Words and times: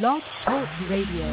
Blog 0.00 0.22
Talk 0.46 0.68
Radio. 0.88 1.26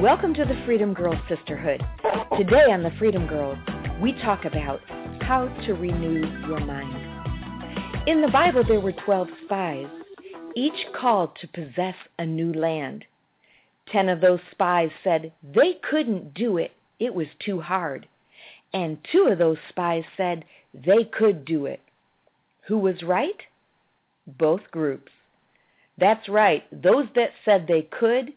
Welcome 0.00 0.32
to 0.32 0.46
the 0.46 0.58
Freedom 0.64 0.94
Girls 0.94 1.18
Sisterhood. 1.28 1.82
Today 2.38 2.72
on 2.72 2.82
the 2.82 2.90
Freedom 2.98 3.26
Girls, 3.26 3.58
we 4.00 4.12
talk 4.22 4.46
about 4.46 4.80
how 5.20 5.48
to 5.66 5.74
renew 5.74 6.26
your 6.48 6.60
mind. 6.60 8.08
In 8.08 8.22
the 8.22 8.30
Bible, 8.32 8.64
there 8.66 8.80
were 8.80 8.92
12 8.92 9.28
spies, 9.44 9.88
each 10.56 10.86
called 10.98 11.36
to 11.42 11.48
possess 11.48 11.96
a 12.18 12.24
new 12.24 12.54
land. 12.54 13.04
Ten 13.92 14.08
of 14.08 14.22
those 14.22 14.40
spies 14.52 14.90
said 15.04 15.32
they 15.54 15.74
couldn't 15.90 16.32
do 16.32 16.56
it, 16.56 16.72
it 16.98 17.14
was 17.14 17.26
too 17.44 17.60
hard. 17.60 18.06
And 18.72 18.98
two 19.10 19.28
of 19.30 19.38
those 19.38 19.58
spies 19.68 20.04
said 20.16 20.44
they 20.72 21.04
could 21.04 21.44
do 21.44 21.66
it. 21.66 21.80
Who 22.66 22.78
was 22.78 23.02
right? 23.02 23.40
Both 24.38 24.70
groups. 24.70 25.10
That's 25.98 26.28
right, 26.28 26.64
those 26.82 27.06
that 27.14 27.30
said 27.44 27.66
they 27.66 27.82
could, 27.82 28.32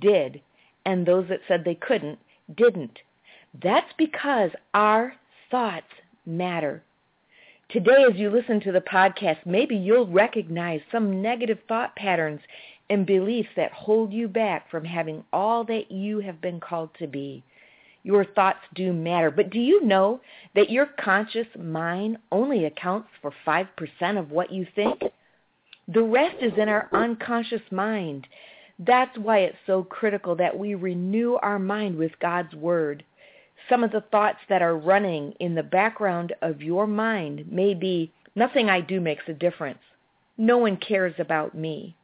did, 0.00 0.40
and 0.86 1.04
those 1.04 1.28
that 1.28 1.40
said 1.46 1.64
they 1.64 1.74
couldn't, 1.74 2.18
didn't. 2.56 2.98
That's 3.62 3.92
because 3.98 4.50
our 4.72 5.14
thoughts 5.50 5.92
matter. 6.24 6.82
Today, 7.68 8.04
as 8.08 8.16
you 8.16 8.30
listen 8.30 8.60
to 8.60 8.72
the 8.72 8.80
podcast, 8.80 9.44
maybe 9.44 9.76
you'll 9.76 10.06
recognize 10.06 10.80
some 10.90 11.20
negative 11.20 11.58
thought 11.68 11.94
patterns 11.96 12.40
and 12.88 13.06
beliefs 13.06 13.48
that 13.56 13.72
hold 13.72 14.12
you 14.12 14.28
back 14.28 14.70
from 14.70 14.84
having 14.84 15.24
all 15.32 15.64
that 15.64 15.90
you 15.90 16.20
have 16.20 16.40
been 16.40 16.60
called 16.60 16.90
to 16.98 17.06
be. 17.06 17.42
Your 18.04 18.24
thoughts 18.24 18.58
do 18.74 18.92
matter, 18.92 19.30
but 19.30 19.50
do 19.50 19.60
you 19.60 19.84
know 19.84 20.20
that 20.54 20.70
your 20.70 20.86
conscious 20.86 21.46
mind 21.56 22.18
only 22.32 22.64
accounts 22.64 23.08
for 23.20 23.32
5% 23.46 24.18
of 24.18 24.30
what 24.30 24.52
you 24.52 24.66
think? 24.74 25.00
The 25.86 26.02
rest 26.02 26.36
is 26.40 26.52
in 26.56 26.68
our 26.68 26.88
unconscious 26.92 27.62
mind. 27.70 28.26
That's 28.78 29.16
why 29.18 29.40
it's 29.40 29.58
so 29.66 29.84
critical 29.84 30.34
that 30.36 30.58
we 30.58 30.74
renew 30.74 31.34
our 31.34 31.58
mind 31.58 31.96
with 31.96 32.18
God's 32.18 32.54
Word. 32.54 33.04
Some 33.68 33.84
of 33.84 33.92
the 33.92 34.00
thoughts 34.00 34.38
that 34.48 34.62
are 34.62 34.76
running 34.76 35.32
in 35.38 35.54
the 35.54 35.62
background 35.62 36.34
of 36.42 36.62
your 36.62 36.86
mind 36.88 37.50
may 37.50 37.74
be, 37.74 38.12
nothing 38.34 38.68
I 38.68 38.80
do 38.80 39.00
makes 39.00 39.28
a 39.28 39.32
difference. 39.32 39.78
No 40.36 40.58
one 40.58 40.76
cares 40.76 41.14
about 41.18 41.54
me. 41.54 41.94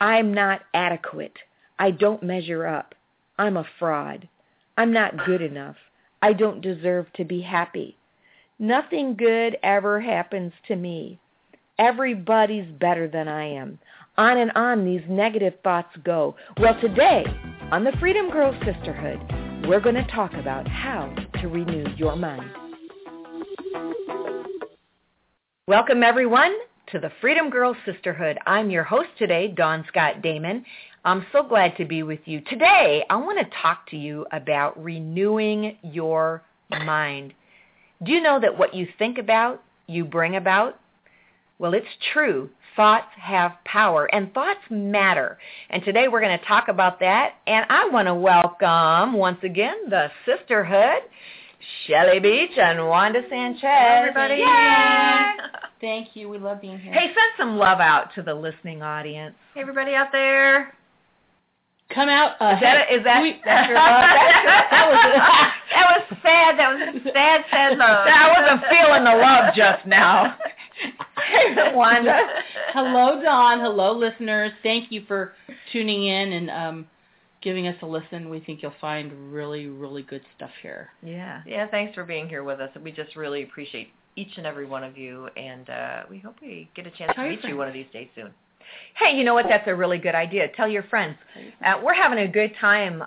I'm 0.00 0.32
not 0.32 0.62
adequate. 0.72 1.36
I 1.78 1.90
don't 1.90 2.22
measure 2.22 2.66
up. 2.66 2.94
I'm 3.38 3.56
a 3.56 3.66
fraud. 3.78 4.28
I'm 4.76 4.92
not 4.92 5.24
good 5.24 5.42
enough. 5.42 5.76
I 6.22 6.32
don't 6.32 6.60
deserve 6.60 7.06
to 7.14 7.24
be 7.24 7.40
happy. 7.40 7.96
Nothing 8.58 9.14
good 9.14 9.56
ever 9.62 10.00
happens 10.00 10.52
to 10.68 10.76
me. 10.76 11.20
Everybody's 11.78 12.70
better 12.80 13.08
than 13.08 13.28
I 13.28 13.44
am. 13.44 13.78
On 14.16 14.38
and 14.38 14.50
on 14.52 14.84
these 14.84 15.02
negative 15.08 15.54
thoughts 15.62 15.94
go. 16.04 16.36
Well, 16.60 16.80
today 16.80 17.24
on 17.72 17.84
the 17.84 17.92
Freedom 17.98 18.30
Girls 18.30 18.56
Sisterhood, 18.64 19.20
we're 19.68 19.80
going 19.80 19.96
to 19.96 20.06
talk 20.06 20.32
about 20.34 20.68
how 20.68 21.12
to 21.40 21.48
renew 21.48 21.84
your 21.96 22.16
mind. 22.16 22.50
Welcome, 25.66 26.02
everyone, 26.02 26.54
to 26.88 26.98
the 26.98 27.10
Freedom 27.20 27.48
Girls 27.48 27.76
Sisterhood. 27.86 28.38
I'm 28.46 28.70
your 28.70 28.84
host 28.84 29.08
today, 29.18 29.48
Dawn 29.48 29.84
Scott 29.88 30.20
Damon. 30.22 30.64
I'm 31.04 31.24
so 31.32 31.42
glad 31.42 31.76
to 31.78 31.84
be 31.84 32.02
with 32.02 32.20
you. 32.26 32.42
Today, 32.42 33.04
I 33.08 33.16
want 33.16 33.38
to 33.38 33.56
talk 33.62 33.88
to 33.90 33.96
you 33.96 34.26
about 34.32 34.82
renewing 34.82 35.78
your 35.82 36.42
mind. 36.70 37.32
Do 38.02 38.12
you 38.12 38.20
know 38.20 38.38
that 38.38 38.58
what 38.58 38.74
you 38.74 38.86
think 38.98 39.16
about, 39.18 39.62
you 39.86 40.04
bring 40.04 40.36
about? 40.36 40.78
Well, 41.58 41.72
it's 41.72 41.86
true. 42.12 42.50
Thoughts 42.76 43.08
have 43.18 43.52
power, 43.64 44.06
and 44.12 44.34
thoughts 44.34 44.60
matter. 44.68 45.38
And 45.70 45.82
today 45.84 46.08
we're 46.08 46.20
going 46.20 46.38
to 46.38 46.44
talk 46.44 46.68
about 46.68 47.00
that. 47.00 47.34
And 47.46 47.64
I 47.70 47.88
want 47.88 48.08
to 48.08 48.14
welcome, 48.14 49.14
once 49.14 49.38
again, 49.42 49.88
the 49.88 50.10
sisterhood, 50.26 51.02
Shelly 51.86 52.20
Beach 52.20 52.56
and 52.56 52.86
Wanda 52.88 53.20
Sanchez. 53.28 53.60
Hello, 53.62 53.98
everybody. 54.00 54.34
Yay! 54.36 55.26
Thank 55.80 56.14
you. 56.16 56.28
We 56.28 56.38
love 56.38 56.60
being 56.60 56.78
here. 56.78 56.92
Hey, 56.92 57.06
send 57.08 57.32
some 57.36 57.56
love 57.58 57.80
out 57.80 58.14
to 58.14 58.22
the 58.22 58.34
listening 58.34 58.82
audience. 58.82 59.34
Hey, 59.54 59.60
everybody 59.60 59.94
out 59.94 60.08
there. 60.12 60.74
Come 61.94 62.08
out. 62.08 62.40
Uh, 62.40 62.54
Is 62.54 62.60
that 62.62 62.90
is 62.92 63.04
that 63.04 63.22
we- 63.22 63.40
that's 63.44 63.68
your 63.68 63.76
love? 63.76 63.84
that 64.70 64.88
was 64.88 64.98
that 65.74 65.86
was 66.10 66.18
sad. 66.22 66.58
That 66.58 66.70
was 66.94 67.12
sad, 67.12 67.44
sad 67.50 67.78
love. 67.78 68.06
I 68.10 68.32
wasn't 68.40 68.64
feeling 68.70 69.04
the 69.04 69.14
love 69.22 69.54
just 69.54 69.86
now. 69.86 70.36
Hey, 71.30 71.72
Wanda. 71.74 72.18
Hello, 72.72 73.22
Dawn. 73.22 73.60
Hello, 73.60 73.92
listeners. 73.92 74.50
Thank 74.62 74.90
you 74.90 75.04
for 75.06 75.34
tuning 75.72 76.06
in 76.06 76.32
and 76.32 76.50
um, 76.50 76.86
giving 77.44 77.68
us 77.68 77.76
a 77.82 77.86
listen. 77.86 78.30
We 78.30 78.40
think 78.40 78.62
you'll 78.62 78.72
find 78.80 79.32
really, 79.32 79.66
really 79.66 80.02
good 80.02 80.22
stuff 80.36 80.50
here. 80.62 80.88
Yeah. 81.02 81.42
Yeah, 81.46 81.68
thanks 81.68 81.94
for 81.94 82.04
being 82.04 82.28
here 82.28 82.42
with 82.42 82.58
us. 82.60 82.70
We 82.82 82.90
just 82.90 83.14
really 83.14 83.44
appreciate 83.44 83.90
each 84.16 84.32
and 84.36 84.46
every 84.46 84.66
one 84.66 84.82
of 84.82 84.96
you, 84.96 85.28
and 85.36 85.68
uh, 85.68 86.04
we 86.08 86.18
hope 86.18 86.36
we 86.40 86.70
get 86.74 86.86
a 86.86 86.90
chance 86.90 87.12
Tell 87.14 87.24
to 87.24 87.30
meet 87.30 87.44
you 87.44 87.56
one 87.56 87.68
of 87.68 87.74
these 87.74 87.86
days 87.92 88.08
soon. 88.14 88.30
Hey, 88.96 89.14
you 89.16 89.24
know 89.24 89.34
what? 89.34 89.44
That's 89.48 89.68
a 89.68 89.74
really 89.74 89.98
good 89.98 90.14
idea. 90.14 90.48
Tell 90.56 90.68
your 90.68 90.84
friends. 90.84 91.16
Uh, 91.64 91.74
we're 91.82 91.94
having 91.94 92.20
a 92.20 92.28
good 92.28 92.52
time 92.60 93.02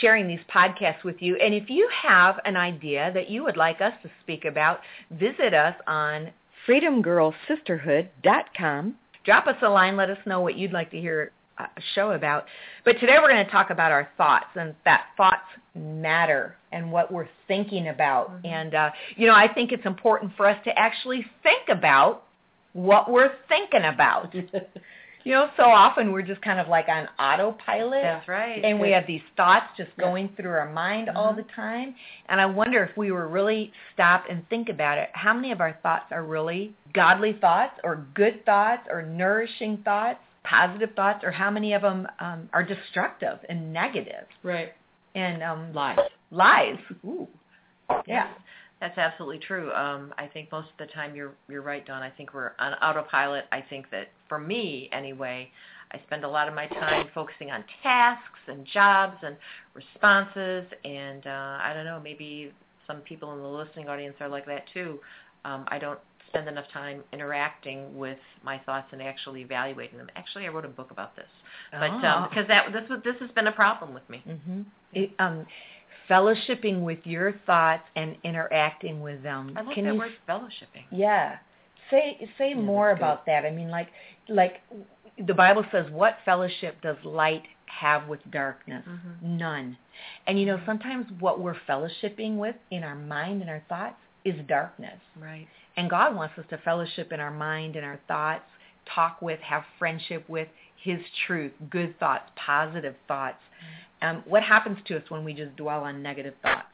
sharing 0.00 0.28
these 0.28 0.40
podcasts 0.54 1.02
with 1.04 1.16
you. 1.20 1.36
And 1.36 1.54
if 1.54 1.68
you 1.68 1.90
have 2.02 2.36
an 2.44 2.56
idea 2.56 3.10
that 3.14 3.28
you 3.28 3.42
would 3.42 3.56
like 3.56 3.80
us 3.80 3.92
to 4.02 4.10
speak 4.22 4.44
about, 4.44 4.80
visit 5.10 5.52
us 5.54 5.74
on 5.86 6.30
freedomgirlsisterhood.com. 6.68 8.94
Drop 9.24 9.46
us 9.46 9.56
a 9.62 9.68
line. 9.68 9.96
Let 9.96 10.10
us 10.10 10.18
know 10.26 10.40
what 10.40 10.56
you'd 10.56 10.72
like 10.72 10.90
to 10.92 11.00
hear 11.00 11.32
show 11.94 12.12
about. 12.12 12.44
But 12.84 13.00
today 13.00 13.16
we're 13.20 13.30
going 13.30 13.44
to 13.44 13.50
talk 13.50 13.70
about 13.70 13.92
our 13.92 14.08
thoughts 14.16 14.46
and 14.54 14.74
that 14.84 15.06
thoughts 15.16 15.36
matter 15.74 16.56
and 16.72 16.90
what 16.90 17.12
we're 17.12 17.28
thinking 17.48 17.88
about. 17.88 18.32
And, 18.44 18.74
uh, 18.74 18.90
you 19.16 19.26
know, 19.26 19.34
I 19.34 19.52
think 19.52 19.72
it's 19.72 19.86
important 19.86 20.32
for 20.36 20.46
us 20.46 20.58
to 20.64 20.78
actually 20.78 21.24
think 21.42 21.68
about 21.68 22.24
what 22.72 23.10
we're 23.10 23.32
thinking 23.48 23.84
about. 23.84 24.34
You 25.22 25.34
know, 25.34 25.50
so 25.58 25.64
often 25.64 26.12
we're 26.12 26.22
just 26.22 26.40
kind 26.40 26.58
of 26.58 26.68
like 26.68 26.88
on 26.88 27.06
autopilot. 27.18 28.02
That's 28.02 28.26
right. 28.26 28.64
And 28.64 28.80
we 28.80 28.90
have 28.92 29.06
these 29.06 29.20
thoughts 29.36 29.66
just 29.76 29.90
going 29.98 30.30
through 30.34 30.48
our 30.50 30.72
mind 30.72 31.08
Mm-hmm. 31.08 31.16
all 31.18 31.34
the 31.34 31.44
time. 31.54 31.94
And 32.30 32.40
I 32.40 32.46
wonder 32.46 32.82
if 32.82 32.96
we 32.96 33.12
were 33.12 33.28
really 33.28 33.70
stop 33.92 34.24
and 34.30 34.48
think 34.48 34.70
about 34.70 34.96
it, 34.96 35.10
how 35.12 35.34
many 35.34 35.52
of 35.52 35.60
our 35.60 35.78
thoughts 35.82 36.06
are 36.10 36.24
really 36.24 36.74
godly 36.94 37.34
thoughts 37.38 37.74
or 37.84 38.06
good 38.14 38.46
thoughts 38.46 38.88
or 38.90 39.02
nourishing 39.02 39.82
thoughts, 39.84 40.20
positive 40.50 40.90
thoughts, 40.96 41.22
or 41.22 41.30
how 41.30 41.50
many 41.50 41.72
of 41.74 41.82
them 41.82 42.06
um, 42.18 42.48
are 42.52 42.64
destructive 42.64 43.38
and 43.48 43.72
negative 43.72 44.26
Right. 44.42 44.72
and 45.14 45.42
um, 45.42 45.72
Lies. 45.72 45.98
lies. 46.30 46.78
Ooh. 47.04 47.28
Yeah. 48.06 48.28
That's 48.80 48.96
absolutely 48.96 49.40
true. 49.40 49.70
Um, 49.72 50.14
I 50.16 50.26
think 50.26 50.50
most 50.50 50.68
of 50.68 50.86
the 50.86 50.92
time 50.92 51.14
you're 51.14 51.32
you're 51.50 51.60
right, 51.60 51.84
Dawn. 51.86 52.02
I 52.02 52.08
think 52.08 52.32
we're 52.32 52.52
on 52.58 52.72
autopilot. 52.74 53.44
I 53.52 53.60
think 53.60 53.90
that 53.90 54.08
for 54.26 54.38
me 54.38 54.88
anyway, 54.90 55.50
I 55.92 56.00
spend 56.06 56.24
a 56.24 56.28
lot 56.28 56.48
of 56.48 56.54
my 56.54 56.66
time 56.66 57.08
focusing 57.14 57.50
on 57.50 57.62
tasks 57.82 58.40
and 58.48 58.66
jobs 58.72 59.18
and 59.22 59.36
responses, 59.74 60.64
and 60.84 61.26
uh, 61.26 61.58
I 61.62 61.72
don't 61.74 61.84
know, 61.84 62.00
maybe 62.02 62.52
some 62.86 63.00
people 63.02 63.32
in 63.34 63.40
the 63.40 63.48
listening 63.48 63.88
audience 63.88 64.16
are 64.18 64.28
like 64.30 64.46
that 64.46 64.64
too. 64.72 64.98
Um, 65.44 65.66
I 65.68 65.78
don't 65.78 65.98
spend 66.30 66.48
enough 66.48 66.66
time 66.72 67.02
interacting 67.12 67.96
with 67.96 68.18
my 68.42 68.58
thoughts 68.64 68.86
and 68.92 69.02
actually 69.02 69.42
evaluating 69.42 69.98
them. 69.98 70.08
Actually, 70.16 70.46
I 70.46 70.48
wrote 70.48 70.64
a 70.64 70.68
book 70.68 70.90
about 70.90 71.14
this, 71.16 71.26
but 71.72 71.90
Oh. 71.90 72.06
um, 72.06 72.28
because 72.28 72.46
that 72.48 72.72
this 72.72 72.88
was 72.88 73.00
this 73.02 73.16
has 73.20 73.30
been 73.32 73.46
a 73.48 73.52
problem 73.52 73.92
with 73.92 74.08
me. 74.08 74.18
hmm 74.18 74.62
It, 74.92 75.10
um, 75.18 75.46
fellowshipping 76.08 76.82
with 76.82 76.98
your 77.04 77.32
thoughts 77.46 77.84
and 77.96 78.16
interacting 78.24 79.00
with 79.00 79.22
them. 79.22 79.52
I 79.56 79.60
love 79.62 79.74
Can 79.74 79.84
that 79.84 79.94
you 79.94 79.98
word 80.00 80.12
fellowshipping. 80.28 80.84
Yeah. 80.90 81.38
Say 81.90 82.28
say 82.38 82.54
more 82.54 82.90
about 82.90 83.26
that. 83.26 83.44
I 83.44 83.50
mean, 83.50 83.68
like 83.70 83.88
like 84.28 84.60
the 85.26 85.34
Bible 85.34 85.64
says, 85.72 85.90
what 85.90 86.18
fellowship 86.24 86.80
does 86.82 86.96
light 87.04 87.42
have 87.66 88.08
with 88.08 88.20
darkness? 88.30 88.84
Mhm. 88.88 89.22
None. 89.22 89.76
And 90.26 90.38
you 90.38 90.46
know, 90.46 90.60
sometimes 90.64 91.06
what 91.18 91.40
we're 91.40 91.58
fellowshipping 91.68 92.36
with 92.36 92.56
in 92.70 92.84
our 92.84 92.94
mind 92.94 93.40
and 93.42 93.50
our 93.50 93.62
thoughts 93.68 93.96
is 94.24 94.34
darkness. 94.46 95.00
Right. 95.16 95.48
And 95.76 95.88
God 95.88 96.14
wants 96.14 96.36
us 96.38 96.44
to 96.50 96.58
fellowship 96.58 97.12
in 97.12 97.20
our 97.20 97.30
mind 97.30 97.76
and 97.76 97.84
our 97.84 97.98
thoughts, 98.08 98.44
talk 98.94 99.22
with, 99.22 99.40
have 99.40 99.62
friendship 99.78 100.28
with 100.28 100.48
His 100.82 100.98
truth, 101.26 101.52
good 101.70 101.98
thoughts, 101.98 102.24
positive 102.36 102.94
thoughts. 103.08 103.38
Um, 104.02 104.22
what 104.26 104.42
happens 104.42 104.78
to 104.86 104.96
us 104.96 105.02
when 105.10 105.24
we 105.24 105.32
just 105.34 105.54
dwell 105.56 105.84
on 105.84 106.02
negative 106.02 106.34
thoughts? 106.42 106.66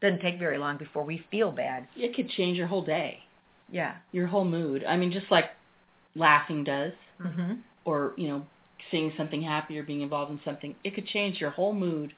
Doesn't 0.00 0.20
take 0.20 0.38
very 0.38 0.58
long 0.58 0.76
before 0.76 1.02
we 1.04 1.24
feel 1.30 1.50
bad. 1.50 1.86
It 1.96 2.14
could 2.14 2.28
change 2.30 2.56
your 2.58 2.66
whole 2.66 2.84
day, 2.84 3.20
Yeah. 3.70 3.94
your 4.12 4.26
whole 4.26 4.44
mood. 4.44 4.84
I 4.84 4.96
mean, 4.96 5.10
just 5.12 5.30
like 5.30 5.46
laughing 6.14 6.64
does, 6.64 6.92
Mm-hmm. 7.22 7.54
or 7.84 8.12
you 8.16 8.26
know, 8.28 8.44
seeing 8.90 9.12
something 9.16 9.40
happy 9.40 9.78
or 9.78 9.82
being 9.84 10.02
involved 10.02 10.30
in 10.32 10.40
something. 10.44 10.74
It 10.84 10.94
could 10.94 11.06
change 11.06 11.40
your 11.40 11.50
whole 11.50 11.72
mood. 11.72 12.12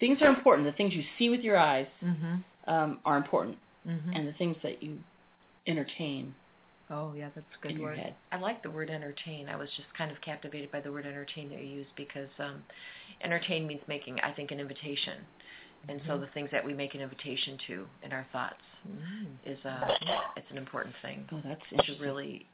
Things 0.00 0.18
are 0.22 0.28
important. 0.28 0.66
The 0.66 0.72
things 0.72 0.92
you 0.94 1.04
see 1.18 1.28
with 1.30 1.40
your 1.40 1.56
eyes 1.58 1.86
Mm-hmm. 2.02 2.70
um, 2.72 2.98
are 3.04 3.16
important. 3.16 3.58
Mm-hmm. 3.86 4.12
and 4.14 4.26
the 4.26 4.32
things 4.32 4.56
that 4.62 4.82
you 4.82 4.98
entertain 5.66 6.34
oh 6.90 7.12
yeah, 7.16 7.28
that's 7.34 7.46
a 7.62 7.66
good 7.66 7.80
word. 7.80 7.98
head. 7.98 8.14
I 8.32 8.38
like 8.38 8.62
the 8.62 8.70
word 8.70 8.90
entertain. 8.90 9.48
I 9.48 9.56
was 9.56 9.68
just 9.76 9.88
kind 9.96 10.10
of 10.10 10.20
captivated 10.20 10.70
by 10.70 10.80
the 10.80 10.92
word 10.92 11.06
entertain 11.06 11.48
that 11.50 11.60
you 11.60 11.66
used 11.66 11.90
because 11.96 12.28
um, 12.38 12.62
entertain 13.22 13.66
means 13.66 13.80
making, 13.88 14.20
I 14.20 14.32
think, 14.32 14.50
an 14.50 14.60
invitation. 14.60 15.24
And 15.88 16.00
so 16.06 16.14
Mhm. 16.14 16.20
the 16.20 16.26
things 16.28 16.50
that 16.52 16.64
we 16.64 16.74
make 16.74 16.94
an 16.94 17.00
invitation 17.00 17.58
to 17.68 17.86
in 18.02 18.12
our 18.12 18.26
thoughts 18.32 18.62
Mm. 18.86 19.38
is 19.44 19.58
uh, 19.64 19.96
it's 20.36 20.50
an 20.50 20.58
important 20.58 20.94
thing 21.02 21.26
Oh, 21.32 21.40
that's 21.44 21.60
to 21.70 21.74
interesting. 21.76 22.00
really 22.06 22.46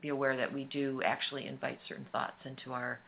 be 0.00 0.08
aware 0.08 0.36
that 0.36 0.52
we 0.52 0.64
do 0.64 1.00
actually 1.04 1.46
invite 1.46 1.78
certain 1.88 2.06
thoughts 2.12 2.44
into 2.44 2.72
our 2.72 2.98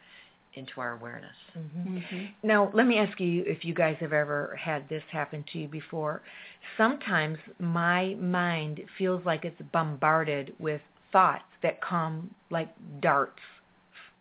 into 0.55 0.81
our 0.81 0.93
awareness. 0.93 1.37
Mhm. 1.57 2.03
Mhm. 2.03 2.29
Now, 2.43 2.71
let 2.73 2.87
me 2.87 2.99
ask 2.99 3.19
you 3.21 3.45
if 3.47 3.65
you 3.65 3.75
guys 3.75 3.97
have 3.99 4.13
ever 4.13 4.57
had 4.57 4.89
this 4.89 5.03
happen 5.11 5.45
to 5.53 5.59
you 5.59 5.69
before. 5.69 6.23
Sometimes 6.77 7.39
my 7.59 8.15
mind 8.15 8.81
feels 8.97 9.25
like 9.25 9.45
it's 9.45 9.61
bombarded 9.73 10.55
with 10.59 10.81
thoughts 11.13 11.45
that 11.63 11.81
come 11.81 12.35
like 12.51 12.69
darts 13.01 13.43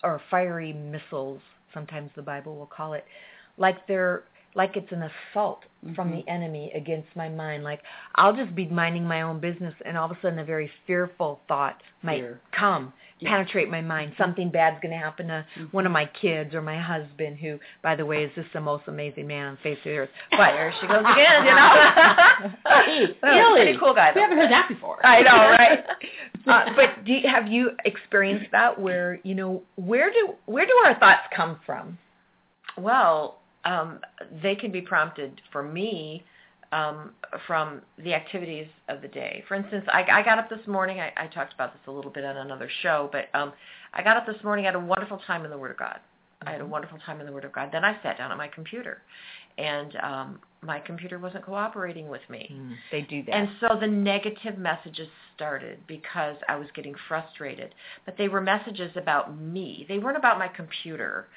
or 0.04 0.20
fiery 0.30 0.74
missiles, 0.74 1.42
sometimes 1.74 2.12
the 2.16 2.22
Bible 2.22 2.56
will 2.56 2.68
call 2.68 2.94
it, 2.94 3.06
like 3.58 3.86
they're 3.88 4.24
like 4.56 4.76
it's 4.76 4.92
an 4.92 5.04
assault 5.04 5.64
from 5.96 6.12
Mhm. 6.12 6.24
the 6.26 6.32
enemy 6.32 6.72
against 6.74 7.16
my 7.16 7.30
mind. 7.30 7.64
Like 7.64 7.82
I'll 8.16 8.34
just 8.34 8.54
be 8.56 8.66
minding 8.66 9.06
my 9.08 9.22
own 9.22 9.40
business 9.40 9.74
and 9.86 9.98
all 9.98 10.06
of 10.10 10.18
a 10.18 10.20
sudden 10.22 10.40
a 10.40 10.44
very 10.44 10.72
fearful 10.86 11.40
thought 11.48 11.82
might 12.02 12.20
Fear. 12.22 12.40
come, 12.52 12.92
Yeah. 13.20 13.30
penetrate 13.32 13.70
my 13.70 13.82
mind. 13.82 14.14
Something 14.18 14.50
bad's 14.50 14.80
going 14.82 14.92
to 14.92 14.98
happen 14.98 15.28
to 15.28 15.46
Mhm. 15.58 15.74
one 15.74 15.86
of 15.86 15.92
my 15.92 16.06
kids 16.06 16.54
or 16.56 16.62
my 16.62 16.78
husband, 16.78 17.38
who, 17.38 17.60
by 17.82 17.96
the 17.96 18.06
way, 18.06 18.24
is 18.24 18.32
just 18.34 18.52
the 18.54 18.60
most 18.62 18.88
amazing 18.88 19.28
man 19.28 19.48
on 19.48 19.52
the 19.56 19.62
face 19.62 19.78
of 19.80 19.84
the 19.86 19.98
earth. 19.98 20.10
But 20.32 20.52
there 20.54 20.72
she 20.82 20.88
goes 20.88 21.06
again, 21.06 21.46
you 21.46 21.56
know. 21.56 22.52
Hey, 22.68 23.18
really? 23.24 23.62
Pretty 23.64 23.78
cool 23.80 23.94
guy. 23.94 24.12
We 24.14 24.22
haven't 24.22 24.38
heard 24.38 24.52
that 24.52 24.68
before. 24.68 25.00
I 25.06 25.22
know, 25.22 25.50
right? 25.52 25.86
uh, 26.48 26.74
but 26.76 27.04
do 27.06 27.14
you, 27.14 27.28
have 27.30 27.48
you 27.48 27.72
experienced 27.86 28.52
that? 28.52 28.80
Where 28.80 29.20
you 29.24 29.36
know, 29.36 29.64
where 29.76 30.12
do 30.12 30.34
where 30.46 30.66
do 30.66 30.74
our 30.86 30.96
thoughts 30.96 31.28
come 31.36 31.60
from? 31.66 31.98
Well, 32.78 33.40
um, 33.68 34.00
they 34.42 34.56
can 34.56 34.72
be 34.72 34.82
prompted 34.82 35.42
for 35.52 35.62
me 35.62 36.24
um, 36.72 37.12
from 37.46 37.82
the 38.04 38.14
activities 38.14 38.68
of 38.90 39.02
the 39.02 39.08
day. 39.08 39.44
For 39.48 39.56
instance, 39.56 39.86
I, 39.90 40.04
I 40.12 40.24
got 40.24 40.40
up 40.40 40.50
this 40.50 40.66
morning. 40.68 41.00
I, 41.00 41.12
I 41.18 41.28
talked 41.28 41.54
about 41.54 41.74
this 41.74 41.82
a 41.88 41.92
little 41.92 42.12
bit 42.12 42.26
on 42.26 42.38
another 42.38 42.70
show, 42.82 43.10
but 43.12 43.26
um, 43.34 43.54
I 43.94 44.02
got 44.04 44.18
up 44.18 44.26
this 44.26 44.42
morning. 44.44 44.66
I 44.66 44.70
had 44.70 44.76
a 44.76 44.80
wonderful 44.80 45.20
time 45.28 45.46
in 45.46 45.52
the 45.52 45.58
Word 45.58 45.72
of 45.72 45.78
God. 45.78 46.00
I 46.46 46.52
had 46.52 46.62
a 46.62 46.64
Mhm. 46.64 46.70
wonderful 46.70 47.00
time 47.00 47.20
in 47.20 47.26
the 47.26 47.32
Word 47.32 47.46
of 47.46 47.52
God. 47.52 47.72
Then 47.72 47.84
I 47.84 48.02
sat 48.04 48.18
down 48.18 48.32
at 48.32 48.38
my 48.38 48.48
computer, 48.48 49.02
and 49.58 49.96
um, 49.98 50.40
my 50.62 50.80
computer 50.80 51.20
wasn't 51.20 51.44
cooperating 51.46 52.08
with 52.10 52.28
me. 52.30 52.42
They 52.92 53.02
do 53.02 53.24
that. 53.24 53.34
And 53.34 53.50
so 53.60 53.78
the 53.80 53.88
negative 53.88 54.58
messages 54.58 55.08
started 55.36 55.80
because 55.88 56.36
I 56.48 56.56
was 56.56 56.68
getting 56.76 56.96
frustrated. 57.08 57.74
But 58.06 58.18
they 58.18 58.28
were 58.28 58.42
messages 58.42 58.92
about 58.96 59.38
me. 59.40 59.86
They 59.90 60.00
weren't 60.00 60.18
about 60.18 60.38
my 60.38 60.48
computer. 60.48 61.28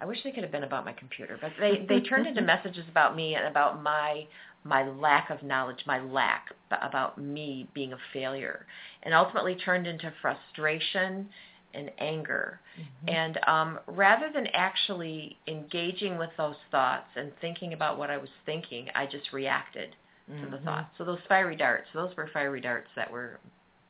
I 0.00 0.04
wish 0.06 0.22
they 0.22 0.30
could 0.32 0.42
have 0.42 0.52
been 0.52 0.64
about 0.64 0.84
my 0.84 0.92
computer, 0.92 1.38
but 1.40 1.52
they 1.58 1.86
they 1.88 2.00
turned 2.00 2.26
into 2.26 2.42
messages 2.54 2.84
about 2.88 3.16
me 3.16 3.34
and 3.34 3.46
about 3.46 3.82
my 3.82 4.26
my 4.64 4.82
lack 4.88 5.30
of 5.30 5.42
knowledge, 5.42 5.84
my 5.86 6.00
lack 6.00 6.52
about 6.70 7.18
me 7.18 7.68
being 7.74 7.92
a 7.92 7.98
failure, 8.12 8.66
and 9.02 9.14
ultimately 9.14 9.54
turned 9.54 9.86
into 9.86 10.12
frustration 10.20 11.28
and 11.74 11.90
anger. 11.98 12.60
Mhm. 12.78 13.08
And 13.14 13.38
um, 13.46 13.80
rather 13.86 14.30
than 14.32 14.46
actually 14.48 15.38
engaging 15.46 16.18
with 16.18 16.30
those 16.36 16.56
thoughts 16.70 17.08
and 17.16 17.32
thinking 17.40 17.72
about 17.74 17.98
what 17.98 18.10
I 18.10 18.16
was 18.18 18.30
thinking, 18.44 18.88
I 18.94 19.06
just 19.06 19.32
reacted 19.32 19.94
to 20.40 20.46
the 20.50 20.56
Mhm. 20.58 20.64
thoughts. 20.64 20.88
So 20.98 21.04
those 21.04 21.20
fiery 21.28 21.56
darts, 21.56 21.88
those 21.94 22.14
were 22.16 22.26
fiery 22.28 22.60
darts 22.60 22.88
that 22.96 23.10
were 23.10 23.38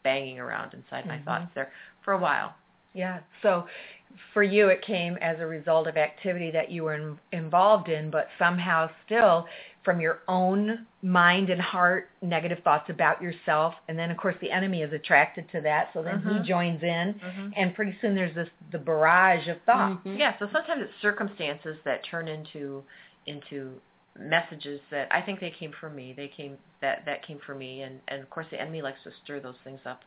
banging 0.03 0.39
around 0.39 0.75
inside 0.75 1.07
my 1.07 1.19
Mhm. 1.19 1.25
thoughts 1.25 1.53
there 1.55 1.73
for 2.03 2.13
a 2.13 2.19
while. 2.19 2.55
Yeah. 2.93 3.21
So 3.43 3.67
for 4.33 4.43
you, 4.43 4.69
it 4.69 4.83
came 4.83 5.17
as 5.19 5.39
a 5.41 5.47
result 5.47 5.87
of 5.87 5.97
activity 5.97 6.51
that 6.51 6.71
you 6.71 6.85
were 6.85 6.95
in, 6.95 7.19
involved 7.33 7.89
in, 7.89 8.11
but 8.11 8.29
somehow 8.39 8.89
still 9.05 9.47
from 9.85 10.01
your 10.01 10.21
own 10.27 10.87
mind 11.03 11.49
and 11.51 11.61
heart, 11.61 12.09
negative 12.23 12.59
thoughts 12.65 12.91
about 12.91 13.23
yourself. 13.23 13.75
And 13.89 13.99
then, 13.99 14.11
of 14.11 14.17
course, 14.17 14.35
the 14.41 14.51
enemy 14.51 14.83
is 14.83 14.93
attracted 14.93 15.51
to 15.53 15.61
that. 15.63 15.91
So 15.93 16.03
then 16.03 16.21
Mhm. 16.21 16.43
he 16.43 16.49
joins 16.49 16.83
in. 16.83 17.15
Mm-hmm. 17.15 17.51
And 17.57 17.75
pretty 17.75 17.97
soon 18.01 18.15
there's 18.15 18.35
this 18.35 18.49
the 18.73 18.79
barrage 18.79 19.49
of 19.49 19.61
thoughts. 19.63 20.05
Mhm. 20.07 20.19
Yeah, 20.19 20.37
so 20.39 20.49
sometimes 20.51 20.83
it's 20.83 20.95
circumstances 21.01 21.79
that 21.85 22.03
turn 22.05 22.29
into 22.29 22.85
into 23.27 23.81
messages 24.19 24.81
that 24.91 25.09
I 25.11 25.21
think 25.21 25.41
they 25.41 25.51
came 25.51 25.73
from 25.73 25.95
me. 25.95 26.13
They 26.15 26.29
came 26.29 26.59
that 26.81 27.05
that 27.05 27.23
came 27.23 27.39
from 27.39 27.59
me, 27.59 27.83
and 27.83 28.01
and 28.09 28.23
of 28.23 28.31
course 28.31 28.47
the 28.51 28.61
enemy 28.61 28.83
likes 28.83 29.03
to 29.05 29.11
stir 29.23 29.41
those 29.41 29.59
things 29.63 29.81
up 29.85 30.03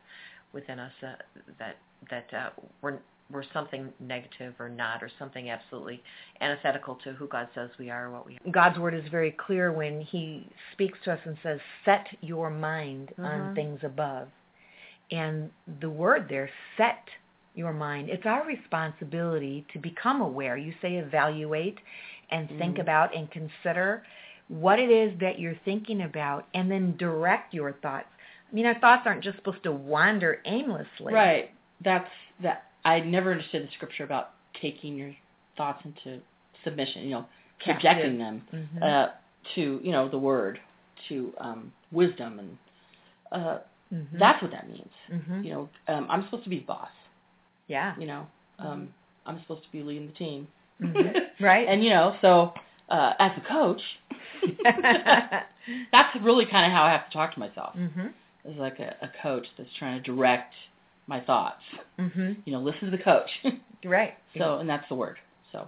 within 0.51 0.79
us 0.79 0.93
uh, 1.03 1.15
that 1.57 1.77
that 2.09 2.33
uh, 2.33 2.49
were 2.81 2.99
were 3.31 3.45
something 3.53 3.93
negative 3.99 4.53
or 4.59 4.69
not, 4.69 5.03
or 5.03 5.09
something 5.19 5.49
absolutely 5.49 6.01
antithetical 6.41 6.95
to 7.03 7.13
who 7.13 7.27
God 7.27 7.47
says 7.53 7.69
we 7.77 7.89
are 7.89 8.07
or 8.07 8.11
what 8.11 8.25
we 8.25 8.35
are. 8.35 8.51
God's 8.51 8.79
word 8.79 8.93
is 8.93 9.03
very 9.11 9.31
clear 9.31 9.71
when 9.71 10.01
he 10.01 10.47
speaks 10.73 10.97
to 11.05 11.13
us 11.13 11.19
and 11.25 11.37
says, 11.43 11.59
set 11.85 12.07
your 12.21 12.49
mind 12.49 13.13
on 13.19 13.49
Mhm. 13.49 13.55
things 13.55 13.83
above. 13.83 14.29
And 15.11 15.51
the 15.79 15.89
word 15.89 16.27
there, 16.29 16.49
set 16.77 17.09
your 17.55 17.73
mind. 17.73 18.09
It's 18.09 18.25
our 18.25 18.45
responsibility 18.45 19.65
to 19.73 19.79
become 19.79 20.21
aware. 20.21 20.55
You 20.57 20.73
say 20.81 20.97
evaluate 20.97 21.79
and 22.29 22.47
think 22.57 22.77
Mhm. 22.77 22.81
about 22.81 23.13
and 23.15 23.29
consider 23.31 24.03
what 24.47 24.79
it 24.79 24.89
is 24.89 25.17
that 25.19 25.39
you're 25.39 25.55
thinking 25.65 26.01
about 26.03 26.47
and 26.53 26.71
then 26.71 26.95
direct 26.97 27.53
your 27.53 27.73
thoughts. 27.73 28.07
I 28.49 28.55
mean, 28.55 28.65
our 28.65 28.75
thoughts 28.75 29.05
aren't 29.05 29.21
just 29.23 29.37
supposed 29.37 29.63
to 29.63 29.71
wander 29.71 30.41
aimlessly. 30.45 31.13
Right. 31.13 31.51
That's 31.81 32.09
that. 32.39 32.68
I 32.85 32.99
never 33.01 33.31
understood 33.31 33.63
the 33.67 33.71
scripture 33.75 34.03
about 34.03 34.31
taking 34.61 34.95
your 34.95 35.13
thoughts 35.57 35.81
into 35.85 36.19
submission. 36.63 37.03
You 37.03 37.09
know, 37.11 37.25
subjecting 37.65 38.17
them 38.17 38.41
Mhm. 38.53 38.83
uh, 38.83 39.09
to 39.55 39.79
you 39.83 39.91
know 39.91 40.07
the 40.09 40.17
word, 40.17 40.59
to 41.09 41.33
um, 41.39 41.71
wisdom, 41.91 42.39
and 42.39 42.57
uh, 43.31 43.59
Mhm. 43.93 44.19
that's 44.19 44.41
what 44.41 44.51
that 44.51 44.67
means. 44.69 44.91
Mhm. 45.11 45.43
You 45.43 45.51
know, 45.53 45.69
um, 45.87 46.07
I'm 46.09 46.23
supposed 46.25 46.43
to 46.43 46.49
be 46.49 46.59
the 46.59 46.65
boss. 46.65 46.89
Yeah. 47.67 47.95
You 47.97 48.07
know, 48.07 48.27
um, 48.59 48.93
I'm 49.25 49.39
supposed 49.41 49.63
to 49.63 49.71
be 49.71 49.81
leading 49.83 50.07
the 50.07 50.13
team. 50.13 50.47
Mhm. 50.81 51.13
Right. 51.39 51.67
and 51.67 51.83
you 51.83 51.89
know, 51.89 52.15
so 52.21 52.53
uh, 52.89 53.13
as 53.19 53.31
a 53.37 53.41
coach, 53.41 53.81
that's 55.91 56.15
really 56.21 56.45
kind 56.45 56.65
of 56.65 56.71
how 56.71 56.83
I 56.83 56.91
have 56.91 57.07
to 57.07 57.13
talk 57.13 57.33
to 57.33 57.39
myself. 57.39 57.75
mhm. 57.75 58.13
As 58.49 58.55
like 58.55 58.79
a, 58.79 58.95
a 59.01 59.09
coach 59.21 59.45
that's 59.57 59.69
trying 59.77 60.01
to 60.01 60.11
direct 60.11 60.53
my 61.09 61.19
thoughts. 61.19 61.61
Mhm. 61.97 62.37
You 62.45 62.53
know, 62.53 62.59
listen 62.61 62.89
to 62.91 62.95
the 62.97 63.03
coach. 63.03 63.29
Right. 63.85 64.17
so, 64.37 64.57
and 64.57 64.69
that's 64.69 64.87
the 64.89 64.95
word. 64.95 65.19
So, 65.53 65.65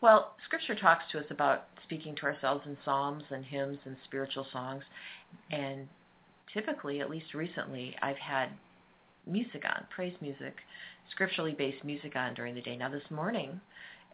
Well, 0.00 0.36
Scripture 0.44 0.76
talks 0.76 1.02
to 1.10 1.18
us 1.18 1.24
about 1.30 1.64
speaking 1.82 2.14
to 2.16 2.22
ourselves 2.26 2.64
in 2.66 2.76
psalms 2.84 3.24
and 3.30 3.44
hymns 3.44 3.80
and 3.84 3.96
spiritual 4.04 4.46
songs, 4.52 4.84
and 5.50 5.88
typically, 6.54 7.00
at 7.00 7.10
least 7.10 7.34
recently, 7.34 7.96
I've 8.00 8.16
had 8.18 8.50
music 9.26 9.64
on, 9.64 9.84
praise 9.90 10.14
music, 10.20 10.54
scripturally 11.10 11.50
based 11.52 11.82
music 11.82 12.14
on 12.14 12.34
during 12.34 12.54
the 12.54 12.62
day. 12.62 12.76
Now, 12.76 12.88
this 12.90 13.10
morning, 13.10 13.60